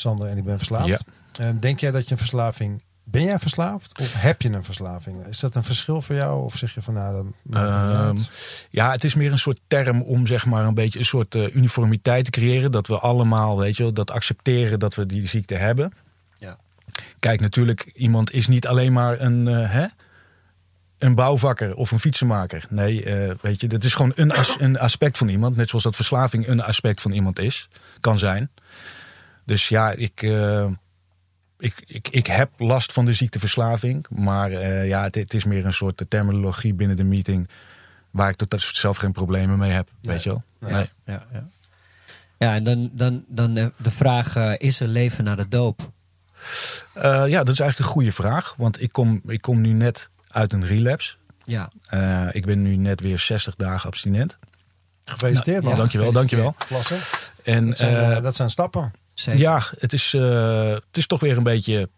Sander 0.00 0.28
en 0.28 0.36
ik 0.36 0.44
ben 0.44 0.56
verslaafd. 0.56 0.86
Ja. 0.88 0.98
Eh, 1.38 1.48
denk 1.60 1.80
jij 1.80 1.90
dat 1.90 2.04
je 2.04 2.12
een 2.12 2.18
verslaving. 2.18 2.82
Ben 3.04 3.24
jij 3.24 3.38
verslaafd 3.38 3.98
of 4.00 4.12
heb 4.12 4.42
je 4.42 4.50
een 4.50 4.64
verslaving? 4.64 5.26
Is 5.26 5.40
dat 5.40 5.54
een 5.54 5.64
verschil 5.64 6.02
voor 6.02 6.14
jou? 6.14 6.44
Of 6.44 6.56
zeg 6.56 6.74
je 6.74 6.82
van 6.82 6.94
nou, 6.94 7.32
Ehm? 7.52 8.16
Ja, 8.70 8.90
het 8.90 9.04
is 9.04 9.14
meer 9.14 9.32
een 9.32 9.38
soort 9.38 9.60
term 9.66 10.02
om 10.02 10.26
zeg 10.26 10.46
maar 10.46 10.64
een 10.64 10.74
beetje 10.74 10.98
een 10.98 11.04
soort 11.04 11.34
eh, 11.34 11.54
uniformiteit 11.54 12.24
te 12.24 12.30
creëren. 12.30 12.72
Dat 12.72 12.86
we 12.86 12.98
allemaal, 12.98 13.58
weet 13.58 13.76
je 13.76 13.82
wel, 13.82 13.92
dat 13.92 14.10
accepteren 14.10 14.78
dat 14.78 14.94
we 14.94 15.06
die 15.06 15.28
ziekte 15.28 15.54
hebben. 15.54 15.92
Ja. 16.38 16.56
Kijk, 17.18 17.40
natuurlijk, 17.40 17.90
iemand 17.94 18.32
is 18.32 18.46
niet 18.46 18.66
alleen 18.66 18.92
maar 18.92 19.20
een, 19.20 19.48
eh, 19.48 19.70
hè, 19.72 19.86
een 20.98 21.14
bouwvakker 21.14 21.74
of 21.74 21.90
een 21.90 22.00
fietsenmaker. 22.00 22.66
Nee, 22.68 23.04
eh, 23.04 23.34
weet 23.40 23.60
je, 23.60 23.68
dat 23.68 23.84
is 23.84 23.94
gewoon 23.94 24.12
een, 24.14 24.30
as- 24.32 24.56
een 24.58 24.78
aspect 24.78 25.18
van 25.18 25.28
iemand. 25.28 25.56
Net 25.56 25.68
zoals 25.68 25.84
dat 25.84 25.96
verslaving 25.96 26.48
een 26.48 26.62
aspect 26.62 27.00
van 27.00 27.12
iemand 27.12 27.38
is, 27.38 27.68
kan 28.00 28.18
zijn. 28.18 28.50
Dus 29.48 29.68
ja, 29.68 29.90
ik, 29.90 30.22
eh, 30.22 30.66
ik, 31.58 31.82
ik, 31.86 32.08
ik 32.08 32.26
heb 32.26 32.50
last 32.56 32.92
van 32.92 33.04
de 33.04 33.12
ziekteverslaving. 33.12 34.06
Maar 34.08 34.52
eh, 34.52 34.88
ja, 34.88 35.02
het, 35.02 35.14
het 35.14 35.34
is 35.34 35.44
meer 35.44 35.64
een 35.64 35.72
soort 35.72 36.04
terminologie 36.08 36.74
binnen 36.74 36.96
de 36.96 37.04
meeting. 37.04 37.48
Waar 38.10 38.28
ik 38.28 38.36
tot 38.36 38.62
zelf 38.62 38.96
geen 38.96 39.12
problemen 39.12 39.58
mee 39.58 39.70
heb. 39.70 39.90
Nee. 40.02 40.12
Weet 40.14 40.22
je 40.22 40.28
wel? 40.28 40.42
Nee. 40.58 40.72
Nee. 40.72 40.88
Ja, 41.04 41.26
ja. 41.32 41.48
ja 42.38 42.54
en 42.54 42.64
dan, 42.64 42.90
dan, 42.92 43.24
dan 43.28 43.56
eh, 43.56 43.66
de 43.76 43.90
vraag, 43.90 44.36
is 44.56 44.80
er 44.80 44.88
leven 44.88 45.24
na 45.24 45.34
de 45.34 45.48
doop? 45.48 45.90
Eh, 46.94 47.24
ja, 47.26 47.38
dat 47.38 47.48
is 47.48 47.60
eigenlijk 47.60 47.78
een 47.78 47.84
goede 47.84 48.12
vraag. 48.12 48.54
Want 48.56 48.82
ik 48.82 48.92
kom, 48.92 49.20
ik 49.26 49.40
kom 49.40 49.60
nu 49.60 49.72
net 49.72 50.10
uit 50.28 50.52
een 50.52 50.66
relapse. 50.66 51.14
Ja, 51.44 51.70
Eh, 51.88 52.26
ik 52.32 52.46
ben 52.46 52.62
nu 52.62 52.76
net 52.76 53.00
weer 53.00 53.18
60 53.18 53.56
dagen 53.56 53.88
abstinent. 53.88 54.38
Gefeliciteerd 55.04 55.62
man. 55.62 55.70
ja. 55.70 55.76
dankjewel, 55.76 56.12
dankjewel. 56.12 56.54
Klasse. 56.58 56.96
En 57.44 57.66
Dat 57.66 57.76
zijn, 57.76 58.22
dat 58.22 58.36
zijn 58.36 58.50
stappen. 58.50 58.92
Zeker. 59.18 59.40
ja, 59.40 59.62
het 59.78 59.92
is, 59.92 60.14
eh, 60.14 60.70
het 60.70 60.96
is 60.96 61.06
toch 61.06 61.20
weer 61.20 61.36
een 61.36 61.42
beetje. 61.42 61.88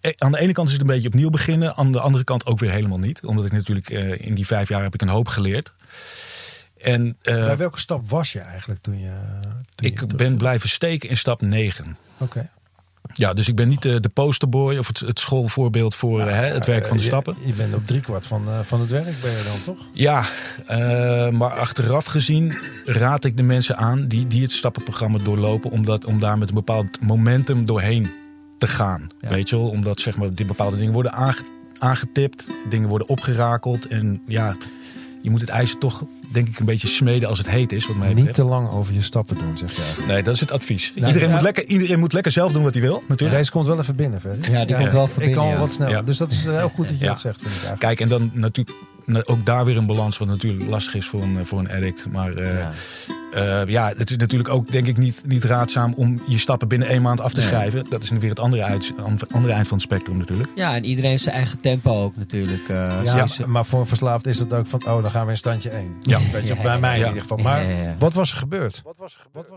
eh, 0.00 0.12
Aan 0.16 0.32
de 0.32 0.38
ene 0.38 0.52
kant 0.52 0.66
is 0.66 0.72
het 0.72 0.82
een 0.82 0.88
beetje 0.88 1.08
opnieuw 1.08 1.30
beginnen. 1.30 1.74
Aan 1.76 1.92
de 1.92 2.00
andere 2.00 2.24
kant 2.24 2.46
ook 2.46 2.58
weer 2.58 2.70
helemaal 2.70 2.98
niet. 2.98 3.20
Omdat 3.24 3.44
ik 3.44 3.52
natuurlijk 3.52 3.90
eh, 3.90 4.26
in 4.26 4.34
die 4.34 4.46
vijf 4.46 4.68
jaar 4.68 4.82
heb 4.82 4.94
ik 4.94 5.02
een 5.02 5.08
hoop 5.08 5.28
geleerd. 5.28 5.72
En 6.78 7.16
eh, 7.22 7.34
Bij 7.34 7.56
welke 7.56 7.80
stap 7.80 8.08
was 8.08 8.32
je 8.32 8.40
eigenlijk 8.40 8.80
toen 8.80 8.98
je. 8.98 9.18
toen 9.74 9.86
je 9.90 9.92
ik 9.92 10.16
ben 10.16 10.36
blijven 10.36 10.68
steken 10.68 11.08
in 11.08 11.16
stap 11.16 11.40
9. 11.42 11.96
Oké. 12.18 12.50
Ja, 13.14 13.32
dus 13.32 13.48
ik 13.48 13.54
ben 13.56 13.68
niet 13.68 13.84
eh, 13.84 13.96
de 13.96 14.08
posterboy 14.08 14.76
of 14.76 14.86
het, 14.86 14.98
het 15.00 15.18
schoolvoorbeeld 15.18 15.94
voor 15.94 16.20
eh, 16.20 16.26
hè, 16.26 16.44
het 16.46 16.66
werk 16.66 16.86
van 16.86 16.96
de 16.96 17.02
Je- 17.02 17.08
stappen. 17.08 17.36
Je, 17.44 17.52
bent 17.52 17.74
op 17.74 17.86
driekwart 17.86 18.26
van, 18.26 18.48
eh, 18.48 18.60
van 18.60 18.80
het 18.80 18.90
werk 18.90 19.04
ben 19.22 19.30
je 19.30 19.44
dan 19.64 19.74
toch? 19.74 19.86
Ja, 19.92 20.22
eh, 20.66 21.28
maar 21.30 21.50
achteraf 21.50 22.04
gezien 22.04 22.58
raad 22.84 23.24
ik 23.24 23.36
de 23.36 23.42
mensen 23.42 23.76
aan 23.76 24.08
die, 24.08 24.26
die 24.26 24.42
het 24.42 24.52
stappenprogramma 24.52 25.18
doorlopen, 25.18 25.70
om, 25.70 25.84
dat, 25.84 26.04
om 26.04 26.18
daar 26.20 26.38
met 26.38 26.48
een 26.48 26.54
bepaald 26.54 27.00
momentum 27.00 27.64
doorheen 27.64 28.10
te 28.58 28.66
gaan. 28.66 29.06
Ja. 29.20 29.28
Weet 29.28 29.48
je 29.48 29.56
wel, 29.56 29.68
omdat 29.68 30.00
zeg 30.00 30.16
maar, 30.16 30.34
die 30.34 30.46
bepaalde 30.46 30.76
dingen 30.76 30.92
worden 30.92 31.12
aange- 31.12 31.44
aangetipt, 31.78 32.44
dingen 32.68 32.88
worden 32.88 33.08
opgerakeld. 33.08 33.86
En 33.86 34.22
ja, 34.26 34.56
je 35.22 35.30
moet 35.30 35.40
het 35.40 35.50
ijzer 35.50 35.78
toch, 35.78 36.04
denk 36.32 36.48
ik, 36.48 36.58
een 36.58 36.64
beetje 36.66 36.86
smeden 36.88 37.28
als 37.28 37.38
het 37.38 37.48
heet 37.48 37.72
is. 37.72 37.86
Wat 37.86 37.96
mij 37.96 38.06
Niet 38.06 38.16
betreft. 38.16 38.38
te 38.38 38.44
lang 38.44 38.70
over 38.70 38.94
je 38.94 39.02
stappen 39.02 39.38
doen, 39.38 39.58
zeg 39.58 39.70
je 39.76 39.82
eigenlijk. 39.82 40.12
Nee, 40.12 40.22
dat 40.22 40.34
is 40.34 40.40
het 40.40 40.50
advies. 40.52 40.92
Nou, 40.94 41.06
iedereen, 41.06 41.28
ja. 41.28 41.34
moet 41.34 41.42
lekker, 41.44 41.64
iedereen 41.66 41.98
moet 41.98 42.12
lekker 42.12 42.32
zelf 42.32 42.52
doen 42.52 42.62
wat 42.62 42.72
hij 42.72 42.82
wil, 42.82 43.02
natuurlijk. 43.08 43.38
Deze 43.38 43.50
komt 43.50 43.66
wel 43.66 43.78
even 43.78 43.96
binnen, 43.96 44.20
Ferry. 44.20 44.52
Ja, 44.52 44.64
die 44.64 44.76
komt 44.76 44.92
wel 44.92 45.06
voor 45.06 45.22
Ik 45.22 45.32
kan 45.32 45.42
binnen, 45.42 45.42
wel 45.44 45.52
ja. 45.52 45.58
wat 45.58 45.74
sneller. 45.74 45.94
Ja. 45.94 46.02
Dus 46.02 46.16
dat 46.16 46.30
is 46.30 46.46
eh, 46.46 46.56
heel 46.56 46.68
goed 46.68 46.88
dat 46.88 46.98
je 46.98 47.04
Ja. 47.04 47.10
dat 47.10 47.20
zegt, 47.20 47.36
vind 47.36 47.48
ik 47.50 47.52
eigenlijk. 47.54 47.80
Kijk, 47.80 48.00
en 48.00 48.08
dan 48.08 48.30
natuurlijk 48.34 48.76
na- 48.78 48.84
ook 49.24 49.46
daar 49.46 49.64
weer 49.64 49.76
een 49.76 49.86
balans, 49.86 50.18
wat 50.18 50.28
natuurlijk 50.28 50.68
lastig 50.68 50.94
is 50.94 51.06
voor 51.06 51.22
een, 51.22 51.46
voor 51.46 51.58
een 51.58 51.70
addict. 51.70 52.06
Maar 52.12 52.32
eh, 52.36 52.58
Ja. 52.58 52.72
eh, 53.62 53.68
ja, 53.68 53.92
het 53.96 54.10
is 54.10 54.16
natuurlijk 54.16 54.48
ook 54.48 54.72
denk 54.72 54.86
ik 54.86 54.96
niet, 54.96 55.22
niet 55.26 55.44
raadzaam 55.44 55.94
om 55.94 56.22
je 56.26 56.38
stappen 56.38 56.68
binnen 56.68 56.88
één 56.88 57.02
maand 57.02 57.20
af 57.20 57.32
te 57.32 57.40
Nee. 57.40 57.48
schrijven. 57.48 57.86
Dat 57.90 58.02
is 58.02 58.08
weer 58.10 58.30
het 58.30 58.40
andere, 58.40 58.62
uit, 58.64 58.92
andere 59.32 59.52
eind 59.52 59.68
van 59.68 59.76
het 59.76 59.86
spectrum 59.86 60.16
natuurlijk. 60.16 60.50
Ja, 60.54 60.74
en 60.74 60.84
iedereen 60.84 61.10
heeft 61.10 61.22
zijn 61.22 61.36
eigen 61.36 61.60
tempo 61.60 62.02
ook 62.04 62.16
natuurlijk. 62.16 62.68
eh, 62.68 63.00
Ja, 63.04 63.26
maar 63.46 63.64
voor 63.64 63.80
een 63.80 63.86
verslaafd 63.86 64.26
is 64.26 64.38
het 64.38 64.52
ook 64.52 64.66
van, 64.66 64.86
oh, 64.86 65.02
dan 65.02 65.10
gaan 65.10 65.24
we 65.24 65.30
in 65.30 65.36
standje 65.36 65.70
1. 65.70 65.96
Ja. 66.00 66.18
Weet 66.32 66.42
je, 66.46 66.54
Ja, 66.54 66.62
bij 66.62 66.78
mij 66.80 66.94
ja. 66.98 67.02
in 67.02 67.06
ieder 67.06 67.22
geval. 67.22 67.36
Maar 67.38 67.62
Ja, 67.62 67.68
ja, 67.70 67.82
ja. 67.82 67.96
wat 67.98 68.12
was 68.12 68.30
er 68.32 68.36
gebeurd? 68.36 68.80
Wat 68.84 68.96
was 68.98 69.14
er 69.14 69.20
gebeurd? 69.20 69.48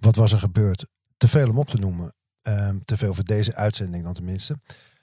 Wat 0.00 0.16
was 0.16 0.32
er 0.32 0.38
gebeurd? 0.38 0.86
Te 1.16 1.28
veel 1.28 1.48
om 1.48 1.58
op 1.58 1.68
te 1.70 1.76
noemen. 1.78 2.14
Ehm, 2.42 2.76
te 2.84 2.96
veel 2.96 3.14
voor 3.14 3.24
deze 3.24 3.54
uitzending 3.54 4.04
dan 4.04 4.12
tenminste. 4.14 4.58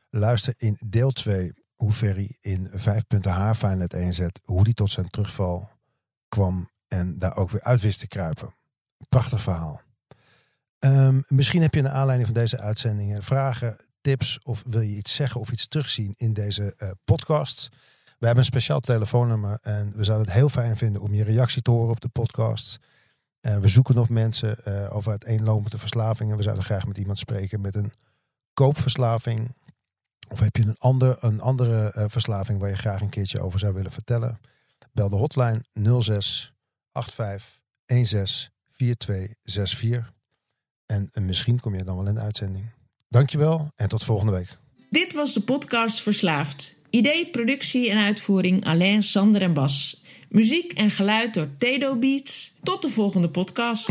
Luister 0.10 0.54
in 0.58 0.78
deel 0.86 1.12
2 1.12 1.54
hoe 1.82 1.94
Ferry 1.94 2.38
in 2.42 2.70
vijf 2.74 3.08
punten 3.08 3.32
haarfijn 3.32 3.80
het 3.80 3.96
zet. 4.10 4.40
Hoe 4.44 4.64
die 4.64 4.74
tot 4.74 4.92
zijn 4.92 5.10
terugval 5.10 5.70
kwam 6.28 6.70
en 6.88 7.18
daar 7.18 7.38
ook 7.38 7.50
weer 7.50 7.62
uit 7.62 7.82
wist 7.82 8.00
te 8.00 8.08
kruipen. 8.08 8.56
Prachtig 9.10 9.42
verhaal. 9.42 9.82
Ehm, 10.80 11.22
misschien 11.28 11.62
heb 11.62 11.74
je 11.74 11.82
naar 11.82 11.92
aanleiding 11.92 12.28
van 12.28 12.42
deze 12.42 12.60
uitzendingen 12.60 13.24
vragen, 13.24 13.78
tips 14.02 14.40
of 14.44 14.64
wil 14.68 14.82
je 14.82 14.96
iets 14.96 15.16
zeggen 15.16 15.42
of 15.42 15.52
iets 15.52 15.68
terugzien 15.68 16.14
in 16.18 16.34
deze 16.34 16.74
eh, 16.78 16.90
podcast. 17.04 17.70
We 18.06 18.26
hebben 18.26 18.38
een 18.38 18.52
speciaal 18.52 18.80
telefoonnummer 18.80 19.58
en 19.62 19.94
we 19.96 20.04
zouden 20.04 20.28
het 20.28 20.36
heel 20.36 20.50
fijn 20.50 20.78
vinden 20.78 21.02
om 21.02 21.14
je 21.14 21.24
reactie 21.24 21.62
te 21.62 21.72
horen 21.72 21.92
op 21.92 22.02
de 22.02 22.10
podcast. 22.10 22.80
Eh, 23.40 23.58
we 23.58 23.68
zoeken 23.68 23.96
nog 23.96 24.10
mensen 24.10 24.66
eh, 24.66 24.96
over 24.96 25.12
uiteenlopende 25.12 25.78
verslavingen. 25.78 26.38
We 26.38 26.44
zouden 26.44 26.66
graag 26.66 26.88
met 26.88 26.98
iemand 26.98 27.20
spreken 27.20 27.62
met 27.62 27.76
een 27.76 27.94
koopverslaving. 28.54 29.56
Of 30.30 30.40
heb 30.40 30.56
je 30.56 30.64
een, 30.64 30.78
ander, 30.78 31.18
een 31.20 31.42
andere 31.42 31.92
eh, 31.92 32.06
verslaving 32.08 32.60
waar 32.60 32.70
je 32.70 32.76
graag 32.76 33.02
een 33.02 33.10
keertje 33.10 33.42
over 33.42 33.60
zou 33.60 33.74
willen 33.74 33.92
vertellen? 33.92 34.40
Bel 34.92 35.10
de 35.10 35.16
hotline 35.16 35.64
06 36.02 36.54
85 36.94 37.60
16 37.86 38.50
4264. 38.70 40.14
En 40.86 41.10
eh, 41.14 41.24
misschien 41.24 41.60
kom 41.60 41.76
je 41.76 41.84
dan 41.84 41.96
wel 41.96 42.08
in 42.08 42.16
de 42.16 42.22
uitzending. 42.22 42.66
Dankjewel 43.10 43.72
en 43.76 43.88
tot 43.88 44.04
volgende 44.04 44.32
week. 44.32 44.58
Dit 44.90 45.14
was 45.14 45.34
de 45.34 45.42
podcast 45.42 46.02
Verslaafd. 46.02 46.76
Idee, 46.90 47.30
productie 47.30 47.90
en 47.90 47.98
uitvoering 47.98 48.66
Alain, 48.66 49.04
Sander 49.04 49.42
en 49.42 49.54
Bas. 49.54 50.04
Muziek 50.30 50.74
en 50.74 50.92
geluid 50.92 51.34
door 51.34 51.48
Tedo 51.58 51.96
Beats. 51.96 52.54
Tot 52.64 52.82
de 52.82 52.90
volgende 52.90 53.30
podcast. 53.30 53.90